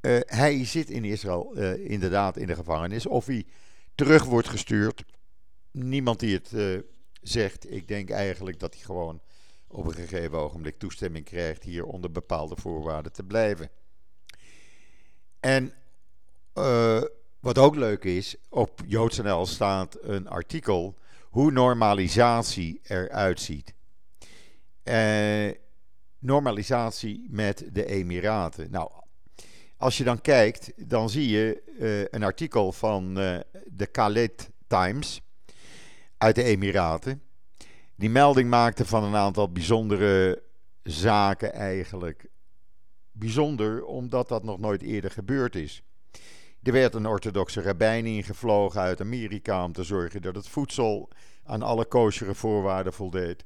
uh, 0.00 0.20
hij 0.24 0.64
zit 0.64 0.90
in 0.90 1.04
Israël 1.04 1.52
inderdaad 1.74 2.36
in 2.36 2.46
de 2.46 2.54
gevangenis. 2.54 3.06
Of 3.06 3.26
hij 3.26 3.46
terug 3.94 4.24
wordt 4.24 4.48
gestuurd. 4.48 5.04
Niemand 5.70 6.20
die 6.20 6.40
het 6.42 6.82
zegt. 7.22 7.72
Ik 7.72 7.88
denk 7.88 8.10
eigenlijk 8.10 8.58
dat 8.58 8.74
hij 8.74 8.82
gewoon 8.84 9.20
op 9.66 9.86
een 9.86 9.94
gegeven 9.94 10.38
ogenblik 10.38 10.78
toestemming 10.78 11.24
krijgt 11.24 11.62
hier 11.62 11.84
onder 11.84 12.12
bepaalde 12.12 12.56
voorwaarden 12.56 13.12
te 13.12 13.22
blijven. 13.22 13.70
En 15.40 15.72
wat 17.40 17.58
ook 17.58 17.74
leuk 17.74 18.04
is, 18.04 18.36
op 18.48 18.80
JoodsNL 18.86 19.46
staat 19.46 19.98
een 20.00 20.28
artikel 20.28 20.98
hoe 21.34 21.52
normalisatie 21.52 22.80
eruit 22.82 23.40
ziet. 23.40 23.74
Uh, 24.84 25.50
normalisatie 26.18 27.26
met 27.30 27.68
de 27.72 27.86
Emiraten. 27.86 28.70
Nou, 28.70 28.90
als 29.76 29.98
je 29.98 30.04
dan 30.04 30.20
kijkt, 30.20 30.72
dan 30.88 31.10
zie 31.10 31.28
je 31.28 31.62
uh, 31.78 32.00
een 32.10 32.22
artikel 32.22 32.72
van 32.72 33.14
de 33.64 33.86
Khaled 33.90 34.50
Times 34.66 35.22
uit 36.18 36.34
de 36.34 36.42
Emiraten. 36.42 37.22
Die 37.96 38.10
melding 38.10 38.50
maakte 38.50 38.86
van 38.86 39.04
een 39.04 39.16
aantal 39.16 39.52
bijzondere 39.52 40.42
zaken 40.82 41.52
eigenlijk. 41.52 42.26
Bijzonder 43.12 43.84
omdat 43.84 44.28
dat 44.28 44.44
nog 44.44 44.58
nooit 44.58 44.82
eerder 44.82 45.10
gebeurd 45.10 45.56
is. 45.56 45.82
Er 46.64 46.72
werd 46.72 46.94
een 46.94 47.06
orthodoxe 47.06 47.62
rabbijn 47.62 48.06
ingevlogen 48.06 48.80
uit 48.80 49.00
Amerika 49.00 49.64
om 49.64 49.72
te 49.72 49.82
zorgen 49.82 50.22
dat 50.22 50.34
het 50.34 50.48
voedsel 50.48 51.08
aan 51.44 51.62
alle 51.62 51.84
kosheren 51.84 52.36
voorwaarden 52.36 52.92
voldeed. 52.92 53.44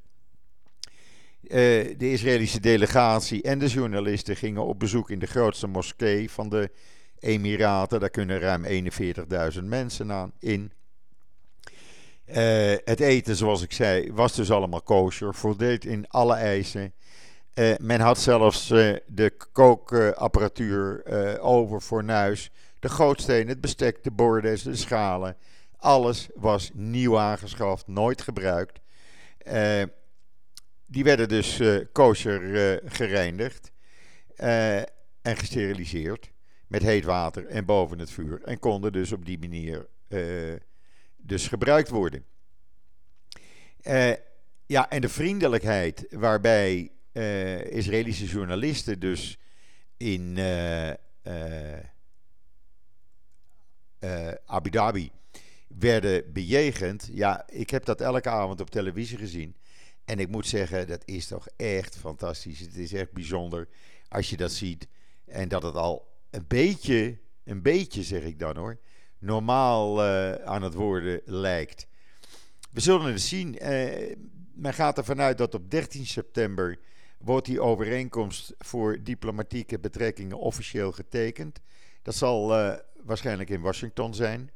Uh, 1.43 1.51
de 1.99 2.11
Israëlische 2.11 2.61
delegatie 2.61 3.43
en 3.43 3.59
de 3.59 3.67
journalisten 3.67 4.37
gingen 4.37 4.65
op 4.65 4.79
bezoek 4.79 5.11
in 5.11 5.19
de 5.19 5.27
grootste 5.27 5.67
moskee 5.67 6.31
van 6.31 6.49
de 6.49 6.71
Emiraten. 7.19 8.01
Daar 8.01 8.11
kunnen 8.11 8.39
ruim 8.39 8.91
41.000 9.55 9.65
mensen 9.65 10.13
aan 10.13 10.33
in. 10.39 10.73
Uh, 12.27 12.37
het 12.85 13.01
eten, 13.01 13.37
zoals 13.37 13.63
ik 13.63 13.73
zei, 13.73 14.13
was 14.13 14.35
dus 14.35 14.51
allemaal 14.51 14.83
kosher, 14.83 15.35
voldeed 15.35 15.85
in 15.85 16.09
alle 16.09 16.35
eisen. 16.35 16.93
Uh, 17.55 17.75
men 17.81 18.01
had 18.01 18.19
zelfs 18.19 18.69
de 19.07 19.33
kookapparatuur 19.53 21.03
over 21.41 21.83
voor 21.83 22.05
nuis 22.05 22.51
de 22.79 22.89
gootsteen, 22.89 23.49
het 23.49 23.61
bestek, 23.61 24.05
de 24.05 24.11
borden, 24.11 24.59
de 24.65 24.77
schalen. 24.77 25.37
Alles 25.79 26.29
was 26.35 26.71
nieuw 26.75 27.19
aangeschaft, 27.19 27.87
nooit 27.87 28.23
gebruikt. 28.23 28.81
Uh, 29.47 29.83
die 30.87 31.05
werden 31.05 31.29
dus 31.29 31.61
uh, 31.61 31.85
kosher 31.93 32.43
uh, 32.43 32.91
gereinigd 32.93 33.73
en 35.23 35.37
gesteriliseerd 35.37 36.31
met 36.67 36.83
heet 36.83 37.05
water 37.05 37.47
en 37.47 37.65
boven 37.65 37.99
het 37.99 38.11
vuur. 38.11 38.43
En 38.43 38.59
konden 38.59 38.93
dus 38.93 39.13
op 39.13 39.25
die 39.25 39.39
manier 39.39 39.89
dus 41.17 41.49
gebruikt 41.49 41.89
worden. 41.89 42.25
ja, 44.67 44.91
en 44.91 45.01
de 45.01 45.09
vriendelijkheid 45.09 46.07
waarbij 46.11 46.91
Israëlische 47.63 48.27
journalisten 48.27 49.01
dus 49.01 49.39
in 49.97 50.39
Abu 54.47 54.71
Dhabi 54.71 55.11
werden 55.69 56.33
bejegend. 56.33 57.09
Ja, 57.13 57.49
ik 57.49 57.71
heb 57.71 57.85
dat 57.85 58.01
elke 58.01 58.29
avond 58.29 58.61
op 58.61 58.71
televisie 58.71 59.19
gezien. 59.19 59.57
En 60.05 60.19
ik 60.19 60.29
moet 60.29 60.47
zeggen, 60.47 60.87
dat 60.87 61.03
is 61.05 61.27
toch 61.27 61.49
echt 61.57 61.97
fantastisch. 61.97 62.61
Het 62.61 62.77
is 62.77 62.93
echt 62.93 63.13
bijzonder 63.13 63.69
als 64.09 64.31
je 64.31 64.37
dat 64.37 64.53
ziet. 64.53 64.89
En 65.25 65.49
dat 65.49 65.63
het 65.63 65.75
al 65.75 66.09
een 66.31 66.45
beetje, 66.49 67.19
een 67.45 67.63
beetje 67.63 68.03
zeg 68.03 68.23
ik 68.23 68.39
dan 68.39 68.57
hoor, 68.57 68.79
normaal 69.19 70.05
uh, 70.05 70.33
aan 70.33 70.63
het 70.63 70.75
worden 70.75 71.21
lijkt. 71.25 71.87
We 72.71 72.81
zullen 72.81 73.13
het 73.13 73.21
zien. 73.21 73.59
Uh, 73.63 74.17
men 74.55 74.75
gaat 74.75 74.99
ervan 74.99 75.21
uit 75.21 75.39
dat 75.39 75.55
op 75.55 75.71
13 75.71 76.07
september 76.07 76.79
wordt 77.19 77.47
die 77.47 77.61
overeenkomst 77.61 78.55
voor 78.59 79.03
diplomatieke 79.03 79.79
betrekkingen 79.79 80.39
officieel 80.39 80.93
getekend. 80.93 81.61
Dat 82.03 82.15
zal 82.15 82.59
uh, 82.59 82.75
waarschijnlijk 83.05 83.51
in 83.51 83.61
Washington 83.61 84.15
zijn. 84.15 84.51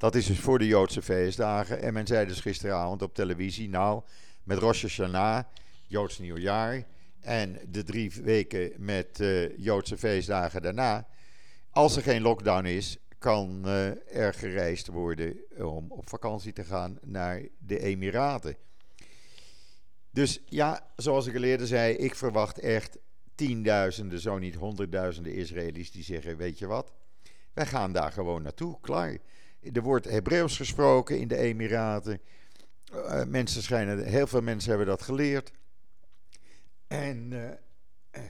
Dat 0.00 0.14
is 0.14 0.26
dus 0.26 0.38
voor 0.38 0.58
de 0.58 0.66
Joodse 0.66 1.02
feestdagen. 1.02 1.82
En 1.82 1.92
men 1.92 2.06
zei 2.06 2.26
dus 2.26 2.40
gisteravond 2.40 3.02
op 3.02 3.14
televisie, 3.14 3.68
nou, 3.68 4.02
met 4.42 4.58
Rosh 4.58 4.82
Hashanah, 4.82 5.44
Joods 5.86 6.18
nieuwjaar, 6.18 6.84
en 7.20 7.58
de 7.68 7.82
drie 7.82 8.12
weken 8.22 8.72
met 8.76 9.20
uh, 9.20 9.58
Joodse 9.58 9.98
feestdagen 9.98 10.62
daarna, 10.62 11.06
als 11.70 11.96
er 11.96 12.02
geen 12.02 12.22
lockdown 12.22 12.64
is, 12.64 12.98
kan 13.18 13.62
uh, 13.64 14.16
er 14.16 14.34
gereisd 14.34 14.86
worden 14.86 15.36
om 15.58 15.92
op 15.92 16.08
vakantie 16.08 16.52
te 16.52 16.64
gaan 16.64 16.98
naar 17.02 17.42
de 17.58 17.78
Emiraten. 17.78 18.56
Dus 20.10 20.40
ja, 20.46 20.86
zoals 20.96 21.26
ik 21.26 21.36
al 21.36 21.42
eerder 21.42 21.66
zei, 21.66 21.94
ik 21.94 22.14
verwacht 22.14 22.58
echt 22.58 22.98
tienduizenden, 23.34 24.20
zo 24.20 24.38
niet 24.38 24.54
honderdduizenden 24.54 25.34
Israëli's 25.34 25.90
die 25.90 26.04
zeggen: 26.04 26.36
Weet 26.36 26.58
je 26.58 26.66
wat, 26.66 26.92
wij 27.52 27.66
gaan 27.66 27.92
daar 27.92 28.12
gewoon 28.12 28.42
naartoe, 28.42 28.80
klaar. 28.80 29.18
Er 29.62 29.82
wordt 29.82 30.04
Hebreeuws 30.04 30.56
gesproken 30.56 31.18
in 31.18 31.28
de 31.28 31.36
Emiraten. 31.36 32.20
Uh, 32.92 33.24
mensen 33.24 33.62
schijnen, 33.62 34.04
heel 34.04 34.26
veel 34.26 34.42
mensen 34.42 34.68
hebben 34.68 34.86
dat 34.86 35.02
geleerd. 35.02 35.52
En, 36.86 37.32
uh, 37.32 38.20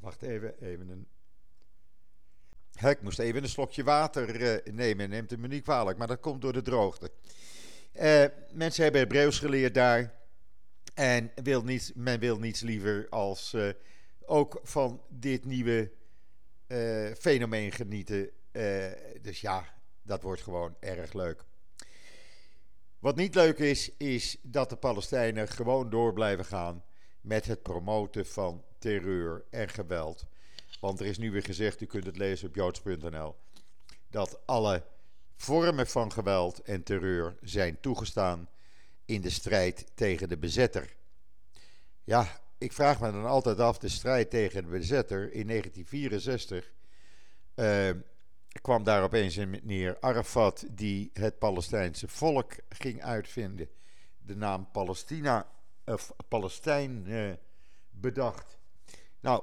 wacht 0.00 0.22
even, 0.22 0.62
even 0.62 0.88
een. 0.88 1.06
Ik 2.90 3.02
moest 3.02 3.18
even 3.18 3.42
een 3.42 3.48
slokje 3.48 3.84
water 3.84 4.40
uh, 4.40 4.74
nemen, 4.74 5.08
neemt 5.08 5.30
het 5.30 5.40
me 5.40 5.48
niet 5.48 5.62
kwalijk, 5.62 5.98
maar 5.98 6.06
dat 6.06 6.20
komt 6.20 6.42
door 6.42 6.52
de 6.52 6.62
droogte. 6.62 7.10
mensen 8.52 8.82
hebben 8.82 9.00
Hebreeuws 9.00 9.38
geleerd 9.38 9.74
daar. 9.74 10.14
En 10.94 11.30
wil 11.42 11.62
niets, 11.62 11.92
men 11.94 12.20
wil 12.20 12.38
niets 12.38 12.60
liever 12.60 13.06
als 13.08 13.56
ook 14.20 14.60
van 14.62 15.02
dit 15.08 15.44
nieuwe 15.44 15.90
fenomeen 17.18 17.72
genieten. 17.72 18.30
Dus 19.22 19.40
ja, 19.40 19.79
dat 20.10 20.22
wordt 20.22 20.42
gewoon 20.42 20.76
erg 20.80 21.12
leuk. 21.12 21.44
Wat 22.98 23.16
niet 23.16 23.34
leuk 23.34 23.58
is, 23.58 23.90
is 23.96 24.36
dat 24.42 24.70
de 24.70 24.76
Palestijnen 24.76 25.48
gewoon 25.48 25.90
door 25.90 26.12
blijven 26.12 26.44
gaan 26.44 26.84
met 27.20 27.46
het 27.46 27.62
promoten 27.62 28.26
van 28.26 28.64
terreur 28.78 29.44
en 29.50 29.68
geweld. 29.68 30.26
Want 30.80 31.00
er 31.00 31.06
is 31.06 31.18
nu 31.18 31.30
weer 31.30 31.42
gezegd, 31.42 31.80
u 31.80 31.86
kunt 31.86 32.06
het 32.06 32.16
lezen 32.16 32.48
op 32.48 32.54
joods.nl, 32.54 33.36
dat 34.10 34.40
alle 34.46 34.82
vormen 35.36 35.86
van 35.86 36.12
geweld 36.12 36.62
en 36.62 36.82
terreur 36.82 37.36
zijn 37.42 37.80
toegestaan 37.80 38.48
in 39.04 39.20
de 39.20 39.30
strijd 39.30 39.86
tegen 39.94 40.28
de 40.28 40.38
bezetter. 40.38 40.94
Ja, 42.04 42.40
ik 42.58 42.72
vraag 42.72 43.00
me 43.00 43.12
dan 43.12 43.26
altijd 43.26 43.58
af, 43.58 43.78
de 43.78 43.88
strijd 43.88 44.30
tegen 44.30 44.62
de 44.62 44.68
bezetter 44.70 45.32
in 45.32 45.46
1964 45.46 46.70
uh, 47.54 47.90
kwam 48.60 48.84
daar 48.84 49.02
opeens 49.02 49.36
een 49.36 49.50
meneer 49.50 49.96
Arafat 50.00 50.66
die 50.70 51.10
het 51.12 51.38
Palestijnse 51.38 52.08
volk 52.08 52.52
ging 52.68 53.02
uitvinden. 53.02 53.68
De 54.18 54.36
naam 54.36 54.68
Palestina, 54.72 55.46
of 55.84 56.12
Palestijn 56.28 57.04
uh, 57.06 57.32
bedacht. 57.90 58.58
Nou, 59.20 59.42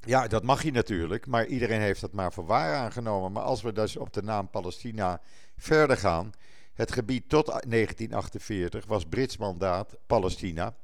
ja, 0.00 0.26
dat 0.26 0.42
mag 0.42 0.62
je 0.62 0.72
natuurlijk, 0.72 1.26
maar 1.26 1.46
iedereen 1.46 1.80
heeft 1.80 2.00
dat 2.00 2.12
maar 2.12 2.32
voor 2.32 2.46
waar 2.46 2.74
aangenomen. 2.74 3.32
Maar 3.32 3.42
als 3.42 3.62
we 3.62 3.72
dus 3.72 3.96
op 3.96 4.12
de 4.12 4.22
naam 4.22 4.50
Palestina 4.50 5.20
verder 5.56 5.96
gaan. 5.96 6.32
Het 6.74 6.92
gebied 6.92 7.28
tot 7.28 7.46
1948 7.46 8.86
was 8.86 9.04
Brits 9.04 9.36
mandaat 9.36 9.96
Palestina. 10.06 10.76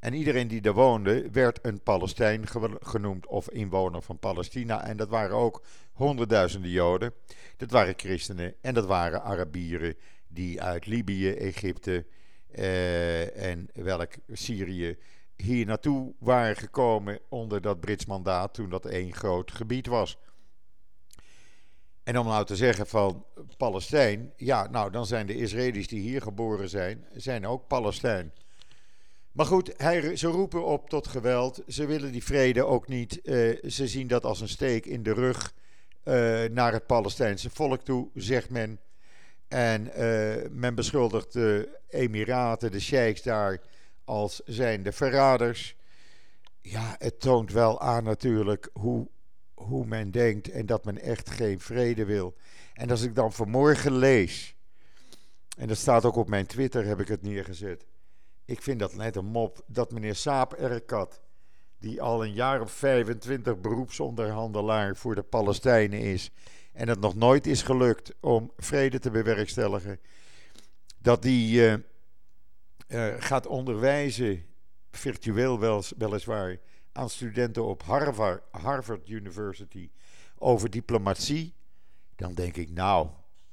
En 0.00 0.14
iedereen 0.14 0.48
die 0.48 0.60
daar 0.60 0.72
woonde 0.72 1.30
werd 1.30 1.58
een 1.62 1.82
Palestijn 1.82 2.44
genoemd 2.80 3.26
of 3.26 3.50
inwoner 3.50 4.02
van 4.02 4.18
Palestina. 4.18 4.84
En 4.84 4.96
dat 4.96 5.08
waren 5.08 5.36
ook 5.36 5.62
honderdduizenden 5.96 6.70
Joden. 6.70 7.12
Dat 7.56 7.70
waren 7.70 7.94
christenen 7.96 8.54
en 8.60 8.74
dat 8.74 8.86
waren 8.86 9.22
Arabieren 9.22 9.94
die 10.28 10.62
uit 10.62 10.86
Libië, 10.86 11.30
Egypte 11.30 12.06
eh, 12.50 13.50
en 13.50 13.68
welk 13.72 14.12
Syrië 14.32 14.98
hier 15.36 15.66
naartoe 15.66 16.14
waren 16.18 16.56
gekomen 16.56 17.18
onder 17.28 17.60
dat 17.60 17.80
Brits 17.80 18.06
mandaat 18.06 18.54
toen 18.54 18.70
dat 18.70 18.86
één 18.86 19.14
groot 19.14 19.52
gebied 19.52 19.86
was. 19.86 20.18
En 22.02 22.18
om 22.18 22.26
nou 22.26 22.44
te 22.44 22.56
zeggen 22.56 22.86
van 22.86 23.24
Palestijn, 23.56 24.32
ja, 24.36 24.68
nou 24.70 24.90
dan 24.90 25.06
zijn 25.06 25.26
de 25.26 25.36
Israëli's 25.36 25.88
die 25.88 26.00
hier 26.00 26.22
geboren 26.22 26.68
zijn, 26.68 27.06
zijn 27.14 27.46
ook 27.46 27.66
Palestijn. 27.66 28.32
Maar 29.32 29.46
goed, 29.46 29.72
hij, 29.76 30.16
ze 30.16 30.26
roepen 30.26 30.64
op 30.64 30.88
tot 30.88 31.06
geweld. 31.06 31.62
Ze 31.68 31.86
willen 31.86 32.12
die 32.12 32.24
vrede 32.24 32.64
ook 32.64 32.88
niet. 32.88 33.20
Uh, 33.22 33.58
ze 33.70 33.88
zien 33.88 34.06
dat 34.06 34.24
als 34.24 34.40
een 34.40 34.48
steek 34.48 34.86
in 34.86 35.02
de 35.02 35.12
rug 35.12 35.54
naar 36.50 36.72
het 36.72 36.86
Palestijnse 36.86 37.50
volk 37.50 37.80
toe, 37.80 38.08
zegt 38.14 38.50
men. 38.50 38.80
En 39.48 39.86
uh, 39.86 40.34
men 40.50 40.74
beschuldigt 40.74 41.32
de 41.32 41.78
Emiraten, 41.88 42.70
de 42.70 42.80
sheiks 42.80 43.22
daar, 43.22 43.60
als 44.04 44.40
zijnde 44.44 44.92
verraders. 44.92 45.76
Ja, 46.60 46.94
het 46.98 47.20
toont 47.20 47.52
wel 47.52 47.80
aan 47.80 48.04
natuurlijk 48.04 48.70
hoe, 48.72 49.08
hoe 49.54 49.86
men 49.86 50.10
denkt 50.10 50.50
en 50.50 50.66
dat 50.66 50.84
men 50.84 51.00
echt 51.00 51.30
geen 51.30 51.60
vrede 51.60 52.04
wil. 52.04 52.36
En 52.74 52.90
als 52.90 53.02
ik 53.02 53.14
dan 53.14 53.32
vanmorgen 53.32 53.96
lees, 53.96 54.56
en 55.56 55.68
dat 55.68 55.76
staat 55.76 56.04
ook 56.04 56.16
op 56.16 56.28
mijn 56.28 56.46
Twitter, 56.46 56.84
heb 56.84 57.00
ik 57.00 57.08
het 57.08 57.22
neergezet. 57.22 57.86
Ik 58.44 58.62
vind 58.62 58.78
dat 58.78 58.94
net 58.94 59.16
een 59.16 59.26
mop 59.26 59.62
dat 59.66 59.92
meneer 59.92 60.14
Saap 60.14 60.52
Erkat, 60.52 61.20
die 61.78 62.02
al 62.02 62.24
een 62.24 62.32
jaar 62.32 62.60
of 62.60 62.72
25 62.72 63.60
beroepsonderhandelaar 63.60 64.96
voor 64.96 65.14
de 65.14 65.22
Palestijnen 65.22 66.00
is 66.00 66.30
en 66.72 66.88
het 66.88 67.00
nog 67.00 67.14
nooit 67.14 67.46
is 67.46 67.62
gelukt 67.62 68.14
om 68.20 68.52
vrede 68.56 68.98
te 68.98 69.10
bewerkstelligen, 69.10 70.00
dat 70.98 71.22
die 71.22 71.60
uh, 71.60 71.74
uh, 72.88 73.14
gaat 73.18 73.46
onderwijzen, 73.46 74.44
virtueel 74.90 75.58
wel, 75.58 75.82
weliswaar, 75.96 76.58
aan 76.92 77.10
studenten 77.10 77.64
op 77.64 77.82
Harvard, 77.82 78.42
Harvard 78.50 79.08
University 79.08 79.90
over 80.38 80.70
diplomatie, 80.70 81.54
dan 82.16 82.34
denk 82.34 82.56
ik, 82.56 82.70
nou, 82.70 83.08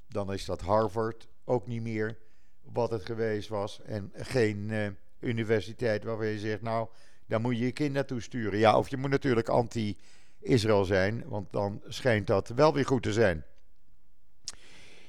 dan 0.08 0.34
is 0.34 0.46
dat 0.46 0.62
Harvard 0.62 1.28
ook 1.44 1.68
niet 1.68 1.82
meer 1.82 2.18
wat 2.62 2.92
het 2.92 3.06
geweest 3.06 3.50
was. 3.50 3.82
En 3.82 4.12
geen 4.14 4.58
uh, 4.58 4.88
universiteit 5.20 6.04
waarvan 6.04 6.28
je 6.28 6.40
zegt, 6.40 6.62
nou, 6.62 6.88
daar 7.34 7.42
moet 7.42 7.58
je 7.58 7.66
je 7.66 7.72
kind 7.72 7.94
naartoe 7.94 8.22
sturen. 8.22 8.60
Ja, 8.60 8.78
of 8.78 8.90
je 8.90 8.98
moet 8.98 9.10
natuurlijk 9.10 9.50
anti-Israël 9.50 10.86
zijn, 10.86 11.24
want 11.28 11.52
dan 11.52 11.82
schijnt 11.88 12.28
dat 12.28 12.50
wel 12.50 12.74
weer 12.74 12.86
goed 12.86 13.04
te 13.04 13.14
zijn. 13.14 13.46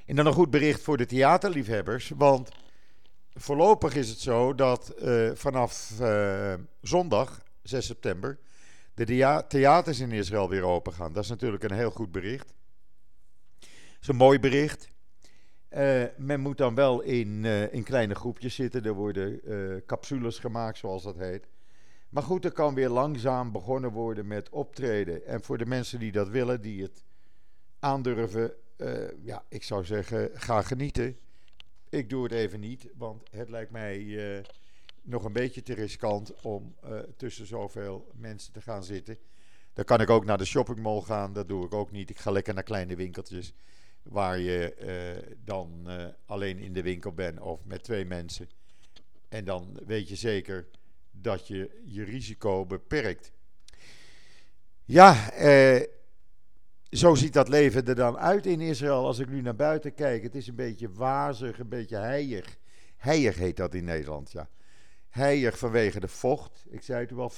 En 0.06 0.16
dan 0.16 0.26
een 0.26 0.32
goed 0.32 0.50
bericht 0.50 0.82
voor 0.82 0.96
de 0.96 1.06
theaterliefhebbers, 1.06 2.12
want 2.16 2.50
voorlopig 3.34 3.94
is 3.94 4.08
het 4.08 4.18
zo 4.18 4.54
dat 4.54 4.94
uh, 5.02 5.30
vanaf 5.34 5.90
uh, 6.00 6.54
zondag, 6.80 7.42
6 7.62 7.86
september, 7.86 8.38
de 8.94 9.04
theaters 9.48 10.00
in 10.00 10.12
Israël 10.12 10.48
weer 10.48 10.62
open 10.62 10.92
gaan. 10.92 11.12
Dat 11.12 11.22
is 11.22 11.30
natuurlijk 11.30 11.62
een 11.62 11.76
heel 11.76 11.90
goed 11.90 12.12
bericht. 12.12 12.54
Het 13.58 14.00
is 14.00 14.08
een 14.08 14.16
mooi 14.16 14.38
bericht. 14.38 14.88
Uh, 15.70 16.04
men 16.16 16.40
moet 16.40 16.58
dan 16.58 16.74
wel 16.74 17.00
in, 17.00 17.44
in 17.44 17.82
kleine 17.82 18.14
groepjes 18.14 18.54
zitten. 18.54 18.84
Er 18.84 18.92
worden 18.94 19.40
capsules 19.86 20.38
gemaakt, 20.38 20.78
zoals 20.78 21.02
dat 21.02 21.16
heet. 21.16 21.46
Maar 22.14 22.22
goed, 22.22 22.44
er 22.44 22.52
kan 22.52 22.74
weer 22.74 22.88
langzaam 22.88 23.52
begonnen 23.52 23.90
worden 23.90 24.26
met 24.26 24.48
optreden. 24.48 25.26
En 25.26 25.42
voor 25.42 25.58
de 25.58 25.66
mensen 25.66 25.98
die 25.98 26.12
dat 26.12 26.28
willen, 26.28 26.60
die 26.60 26.82
het 26.82 27.04
aandurven, 27.78 28.52
ja, 29.22 29.44
ik 29.48 29.62
zou 29.62 29.84
zeggen, 29.84 30.30
ga 30.34 30.62
genieten. 30.62 31.18
Ik 31.88 32.10
doe 32.10 32.22
het 32.22 32.32
even 32.32 32.60
niet, 32.60 32.88
want 32.96 33.22
het 33.30 33.48
lijkt 33.48 33.70
mij 33.70 34.44
nog 35.02 35.24
een 35.24 35.32
beetje 35.32 35.62
te 35.62 35.74
riskant 35.74 36.40
om 36.42 36.74
tussen 37.16 37.46
zoveel 37.46 38.10
mensen 38.14 38.52
te 38.52 38.60
gaan 38.60 38.84
zitten. 38.84 39.18
Dan 39.72 39.84
kan 39.84 40.00
ik 40.00 40.10
ook 40.10 40.24
naar 40.24 40.38
de 40.38 40.44
shoppingmall 40.44 41.00
gaan, 41.00 41.32
dat 41.32 41.48
doe 41.48 41.64
ik 41.64 41.74
ook 41.74 41.90
niet. 41.90 42.10
Ik 42.10 42.18
ga 42.18 42.30
lekker 42.30 42.54
naar 42.54 42.62
kleine 42.62 42.96
winkeltjes 42.96 43.54
waar 44.02 44.38
je 44.38 44.74
dan 45.44 45.88
alleen 46.26 46.58
in 46.58 46.72
de 46.72 46.82
winkel 46.82 47.12
bent 47.12 47.40
of 47.40 47.64
met 47.64 47.82
twee 47.82 48.04
mensen. 48.04 48.48
En 49.28 49.44
dan 49.44 49.78
weet 49.86 50.08
je 50.08 50.16
zeker 50.16 50.68
dat 51.20 51.46
je 51.46 51.82
je 51.84 52.04
risico 52.04 52.66
beperkt. 52.66 53.32
Ja, 54.84 55.30
eh, 55.30 55.82
zo 56.90 57.14
ziet 57.14 57.32
dat 57.32 57.48
leven 57.48 57.86
er 57.86 57.94
dan 57.94 58.18
uit 58.18 58.46
in 58.46 58.60
Israël. 58.60 59.06
Als 59.06 59.18
ik 59.18 59.28
nu 59.28 59.40
naar 59.40 59.56
buiten 59.56 59.94
kijk, 59.94 60.22
het 60.22 60.34
is 60.34 60.46
een 60.46 60.54
beetje 60.54 60.92
wazig, 60.92 61.58
een 61.58 61.68
beetje 61.68 61.96
heilig. 61.96 62.56
Heilig 62.96 63.36
heet 63.36 63.56
dat 63.56 63.74
in 63.74 63.84
Nederland, 63.84 64.32
ja. 64.32 64.48
Vanwege 65.52 66.00
de 66.00 66.08
vocht. 66.08 66.64
Ik 66.68 66.82
zei 66.82 67.00
het 67.00 67.10
u 67.10 67.16
al, 67.16 67.30
50% 67.30 67.34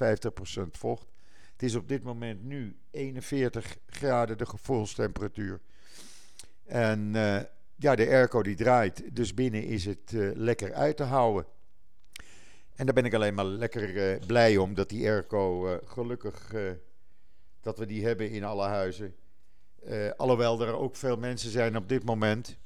vocht. 0.71 1.07
Het 1.53 1.63
is 1.63 1.75
op 1.75 1.89
dit 1.89 2.03
moment 2.03 2.45
nu 2.45 2.77
41 2.91 3.79
graden 3.87 4.39
de 4.39 4.47
gevoelstemperatuur. 4.47 5.61
En 6.65 7.15
uh, 7.15 7.41
ja, 7.77 7.95
de 7.95 8.07
airco 8.07 8.43
die 8.43 8.57
draait, 8.57 9.17
dus 9.17 9.35
binnen 9.35 9.65
is 9.65 9.85
het 9.85 10.13
uh, 10.13 10.31
lekker 10.35 10.75
uit 10.75 10.97
te 10.97 11.03
houden. 11.03 11.47
En 12.77 12.85
daar 12.85 12.95
ben 12.95 13.05
ik 13.05 13.15
alleen 13.15 13.35
maar 13.35 13.45
lekker 13.45 13.95
uh, 13.95 14.27
blij 14.27 14.57
om 14.57 14.75
dat 14.75 14.89
die 14.89 15.09
airco 15.09 15.79
gelukkig 15.85 16.55
dat 17.61 17.79
we 17.79 17.87
die 17.87 18.05
hebben 18.05 18.31
in 18.31 18.45
alle 18.45 18.67
huizen. 18.67 19.15
alhoewel 20.17 20.61
er 20.61 20.77
ook 20.77 20.97
veel 20.97 21.17
mensen 21.17 21.51
zijn 21.51 21.77
op 21.77 21.89
dit 21.89 22.05
moment 22.05 22.57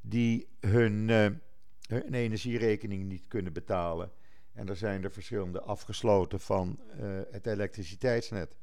die 0.00 0.48
hun, 0.60 1.10
energierekening 2.10 3.04
niet 3.04 3.26
kunnen 3.28 3.52
betalen. 3.52 4.12
En 4.52 4.68
er 4.68 4.76
zijn 4.76 5.04
er 5.04 5.12
verschillende 5.12 5.60
afgesloten 5.60 6.40
van 6.40 6.78
het 7.30 7.46
elektriciteitsnet. 7.46 8.56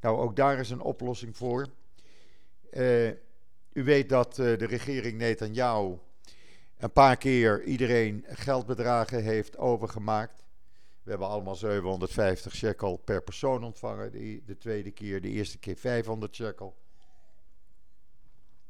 Nou, 0.00 0.18
ook 0.18 0.36
daar 0.36 0.58
is 0.58 0.70
een 0.70 0.80
oplossing 0.80 1.36
voor. 1.36 1.66
Uh, 2.72 3.08
u 3.72 3.84
weet 3.84 4.08
dat 4.08 4.38
uh, 4.38 4.58
de 4.58 4.66
regering 4.66 5.18
Netanyahu 5.18 5.98
een 6.80 6.92
paar 6.92 7.16
keer 7.16 7.62
iedereen 7.64 8.24
geldbedragen 8.28 9.22
heeft 9.22 9.58
overgemaakt. 9.58 10.44
We 11.02 11.10
hebben 11.10 11.28
allemaal 11.28 11.54
750 11.54 12.54
shekel 12.54 12.96
per 12.96 13.22
persoon 13.22 13.64
ontvangen. 13.64 14.12
De, 14.12 14.42
de 14.46 14.58
tweede 14.58 14.90
keer, 14.90 15.20
de 15.20 15.28
eerste 15.28 15.58
keer 15.58 15.76
500 15.76 16.34
shekel. 16.34 16.76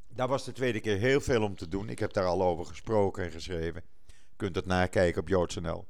Daar 0.09 0.29
was 0.29 0.45
de 0.45 0.53
tweede 0.53 0.81
keer 0.81 0.97
heel 0.97 1.21
veel 1.21 1.43
om 1.43 1.57
te 1.57 1.69
doen. 1.69 1.89
Ik 1.89 1.99
heb 1.99 2.13
daar 2.13 2.25
al 2.25 2.43
over 2.43 2.67
gesproken 2.67 3.25
en 3.25 3.31
geschreven. 3.31 3.83
Je 4.07 4.37
kunt 4.37 4.55
het 4.55 4.67
nakijken 4.67 5.21
op 5.21 5.29
JoodsNL. 5.29 5.87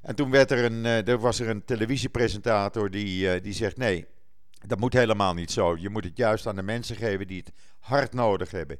En 0.00 0.14
toen 0.14 0.30
werd 0.30 0.50
er 0.50 0.64
een, 0.64 0.84
uh, 0.84 1.08
er 1.08 1.18
was 1.18 1.40
er 1.40 1.48
een 1.48 1.64
televisiepresentator 1.64 2.90
die, 2.90 3.34
uh, 3.34 3.42
die 3.42 3.52
zegt: 3.52 3.76
nee, 3.76 4.06
dat 4.66 4.78
moet 4.78 4.92
helemaal 4.92 5.34
niet 5.34 5.50
zo. 5.50 5.76
Je 5.76 5.88
moet 5.88 6.04
het 6.04 6.16
juist 6.16 6.46
aan 6.46 6.56
de 6.56 6.62
mensen 6.62 6.96
geven 6.96 7.26
die 7.26 7.38
het 7.38 7.52
hard 7.78 8.12
nodig 8.12 8.50
hebben. 8.50 8.78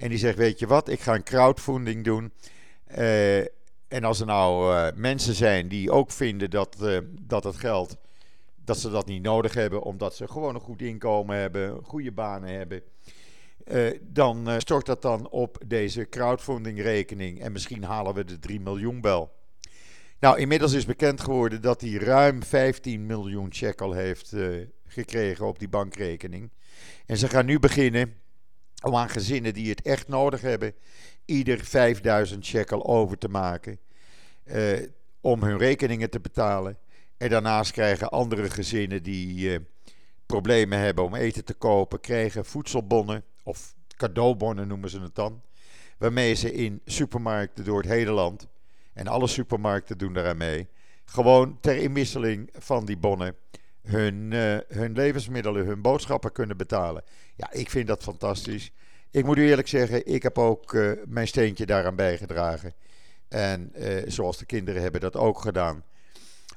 En 0.00 0.08
die 0.08 0.18
zegt: 0.18 0.36
Weet 0.36 0.58
je 0.58 0.66
wat, 0.66 0.88
ik 0.88 1.00
ga 1.00 1.14
een 1.14 1.22
crowdfunding 1.22 2.04
doen. 2.04 2.32
Uh, 2.98 3.38
en 3.88 4.04
als 4.04 4.20
er 4.20 4.26
nou 4.26 4.74
uh, 4.74 4.88
mensen 4.94 5.34
zijn 5.34 5.68
die 5.68 5.90
ook 5.90 6.10
vinden 6.10 6.50
dat, 6.50 6.76
uh, 6.82 6.98
dat 7.20 7.44
het 7.44 7.56
geld. 7.56 7.96
dat 8.64 8.78
ze 8.78 8.90
dat 8.90 9.06
niet 9.06 9.22
nodig 9.22 9.54
hebben, 9.54 9.82
omdat 9.82 10.14
ze 10.14 10.28
gewoon 10.28 10.54
een 10.54 10.60
goed 10.60 10.82
inkomen 10.82 11.36
hebben, 11.36 11.84
goede 11.84 12.12
banen 12.12 12.50
hebben. 12.50 12.82
dan 14.00 14.60
stort 14.60 14.86
dat 14.86 15.02
dan 15.02 15.28
op 15.30 15.58
deze 15.66 16.08
crowdfunding-rekening. 16.08 17.40
En 17.40 17.52
misschien 17.52 17.84
halen 17.84 18.14
we 18.14 18.24
de 18.24 18.38
3 18.38 18.60
miljoen 18.60 19.00
wel. 19.00 19.32
Nou, 20.20 20.38
inmiddels 20.38 20.72
is 20.72 20.84
bekend 20.84 21.20
geworden 21.20 21.62
dat 21.62 21.80
hij 21.80 21.92
ruim 21.92 22.42
15 22.42 23.06
miljoen 23.06 23.54
shekel 23.54 23.92
heeft 23.92 24.34
gekregen 24.86 25.46
op 25.46 25.58
die 25.58 25.68
bankrekening. 25.68 26.50
En 27.06 27.16
ze 27.16 27.28
gaan 27.28 27.46
nu 27.46 27.58
beginnen 27.58 28.14
om 28.82 28.94
aan 28.94 29.08
gezinnen 29.08 29.54
die 29.54 29.70
het 29.70 29.82
echt 29.82 30.08
nodig 30.08 30.40
hebben, 30.40 30.74
ieder 31.24 31.64
5000 31.64 32.44
shekel 32.44 32.86
over 32.86 33.18
te 33.18 33.28
maken. 33.28 33.78
om 35.20 35.42
hun 35.42 35.58
rekeningen 35.58 36.10
te 36.10 36.20
betalen. 36.20 36.78
En 37.16 37.28
daarnaast 37.28 37.72
krijgen 37.72 38.08
andere 38.08 38.50
gezinnen 38.50 39.02
die 39.02 39.60
problemen 40.26 40.78
hebben 40.78 41.04
om 41.04 41.14
eten 41.14 41.44
te 41.44 41.54
kopen, 41.54 42.00
krijgen 42.00 42.44
voedselbonnen 42.44 43.24
of 43.42 43.74
cadeaubonnen 43.96 44.68
noemen 44.68 44.90
ze 44.90 45.00
het 45.00 45.14
dan. 45.14 45.42
Waarmee 45.98 46.34
ze 46.34 46.52
in 46.52 46.80
supermarkten 46.84 47.64
door 47.64 47.78
het 47.78 47.90
hele 47.90 48.10
land, 48.10 48.48
en 48.92 49.06
alle 49.06 49.26
supermarkten 49.26 49.98
doen 49.98 50.12
daaraan 50.12 50.36
mee, 50.36 50.68
gewoon 51.04 51.58
ter 51.60 51.76
inwisseling 51.76 52.50
van 52.58 52.84
die 52.84 52.96
bonnen 52.96 53.36
hun, 53.90 54.30
uh, 54.30 54.58
hun 54.68 54.92
levensmiddelen, 54.92 55.66
hun 55.66 55.82
boodschappen 55.82 56.32
kunnen 56.32 56.56
betalen. 56.56 57.02
Ja, 57.34 57.52
ik 57.52 57.70
vind 57.70 57.86
dat 57.86 58.02
fantastisch. 58.02 58.72
Ik 59.10 59.24
moet 59.24 59.36
u 59.36 59.48
eerlijk 59.48 59.68
zeggen, 59.68 60.06
ik 60.06 60.22
heb 60.22 60.38
ook 60.38 60.72
uh, 60.72 60.92
mijn 61.06 61.28
steentje 61.28 61.66
daaraan 61.66 61.96
bijgedragen. 61.96 62.74
En 63.28 63.72
uh, 63.74 64.02
zoals 64.06 64.38
de 64.38 64.46
kinderen 64.46 64.82
hebben 64.82 65.00
dat 65.00 65.16
ook 65.16 65.40
gedaan. 65.40 65.84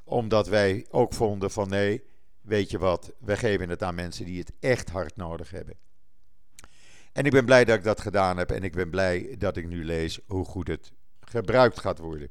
Omdat 0.04 0.48
wij 0.48 0.86
ook 0.90 1.12
vonden 1.14 1.50
van 1.50 1.68
nee, 1.68 2.02
weet 2.40 2.70
je 2.70 2.78
wat, 2.78 3.12
wij 3.18 3.36
geven 3.36 3.68
het 3.68 3.82
aan 3.82 3.94
mensen 3.94 4.24
die 4.24 4.38
het 4.38 4.52
echt 4.60 4.90
hard 4.90 5.16
nodig 5.16 5.50
hebben. 5.50 5.76
En 7.12 7.24
ik 7.24 7.32
ben 7.32 7.44
blij 7.44 7.64
dat 7.64 7.76
ik 7.76 7.84
dat 7.84 8.00
gedaan 8.00 8.36
heb 8.36 8.50
en 8.50 8.62
ik 8.62 8.72
ben 8.72 8.90
blij 8.90 9.34
dat 9.38 9.56
ik 9.56 9.68
nu 9.68 9.84
lees 9.84 10.20
hoe 10.26 10.44
goed 10.44 10.68
het 10.68 10.92
gebruikt 11.20 11.80
gaat 11.80 11.98
worden. 11.98 12.28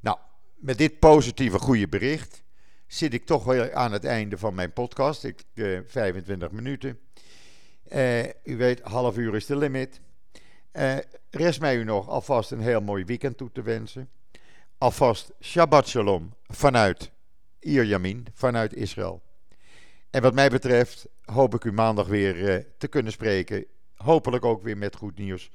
Nou, 0.00 0.18
met 0.54 0.78
dit 0.78 0.98
positieve 0.98 1.58
goede 1.58 1.88
bericht 1.88 2.42
zit 2.86 3.14
ik 3.14 3.26
toch 3.26 3.44
weer 3.44 3.74
aan 3.74 3.92
het 3.92 4.04
einde 4.04 4.38
van 4.38 4.54
mijn 4.54 4.72
podcast. 4.72 5.24
Ik, 5.24 5.44
uh, 5.54 5.80
25 5.86 6.50
minuten. 6.50 6.98
Uh, 7.92 8.24
u 8.24 8.56
weet, 8.56 8.80
half 8.80 9.16
uur 9.16 9.34
is 9.34 9.46
de 9.46 9.56
limit. 9.56 10.00
Uh, 10.72 10.96
rest 11.30 11.60
mij 11.60 11.76
u 11.76 11.84
nog 11.84 12.08
alvast 12.08 12.50
een 12.50 12.60
heel 12.60 12.80
mooi 12.80 13.04
weekend 13.04 13.36
toe 13.36 13.52
te 13.52 13.62
wensen. 13.62 14.10
Alvast 14.78 15.32
Shabbat 15.40 15.88
Shalom 15.88 16.34
vanuit 16.46 17.10
Ierjamin, 17.60 18.26
vanuit 18.32 18.74
Israël. 18.74 19.22
En 20.10 20.22
wat 20.22 20.34
mij 20.34 20.48
betreft 20.48 21.08
hoop 21.24 21.54
ik 21.54 21.64
u 21.64 21.72
maandag 21.72 22.06
weer 22.06 22.66
te 22.78 22.88
kunnen 22.88 23.12
spreken. 23.12 23.64
Hopelijk 23.94 24.44
ook 24.44 24.62
weer 24.62 24.76
met 24.78 24.96
goed 24.96 25.18
nieuws. 25.18 25.50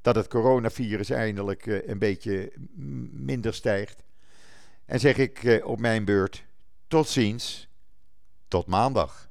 Dat 0.00 0.14
het 0.14 0.28
coronavirus 0.28 1.10
eindelijk 1.10 1.66
een 1.66 1.98
beetje 1.98 2.52
minder 3.12 3.54
stijgt. 3.54 4.02
En 4.84 5.00
zeg 5.00 5.16
ik 5.16 5.62
op 5.64 5.80
mijn 5.80 6.04
beurt 6.04 6.44
tot 6.94 7.08
ziens, 7.08 7.68
tot 8.48 8.66
maandag. 8.66 9.30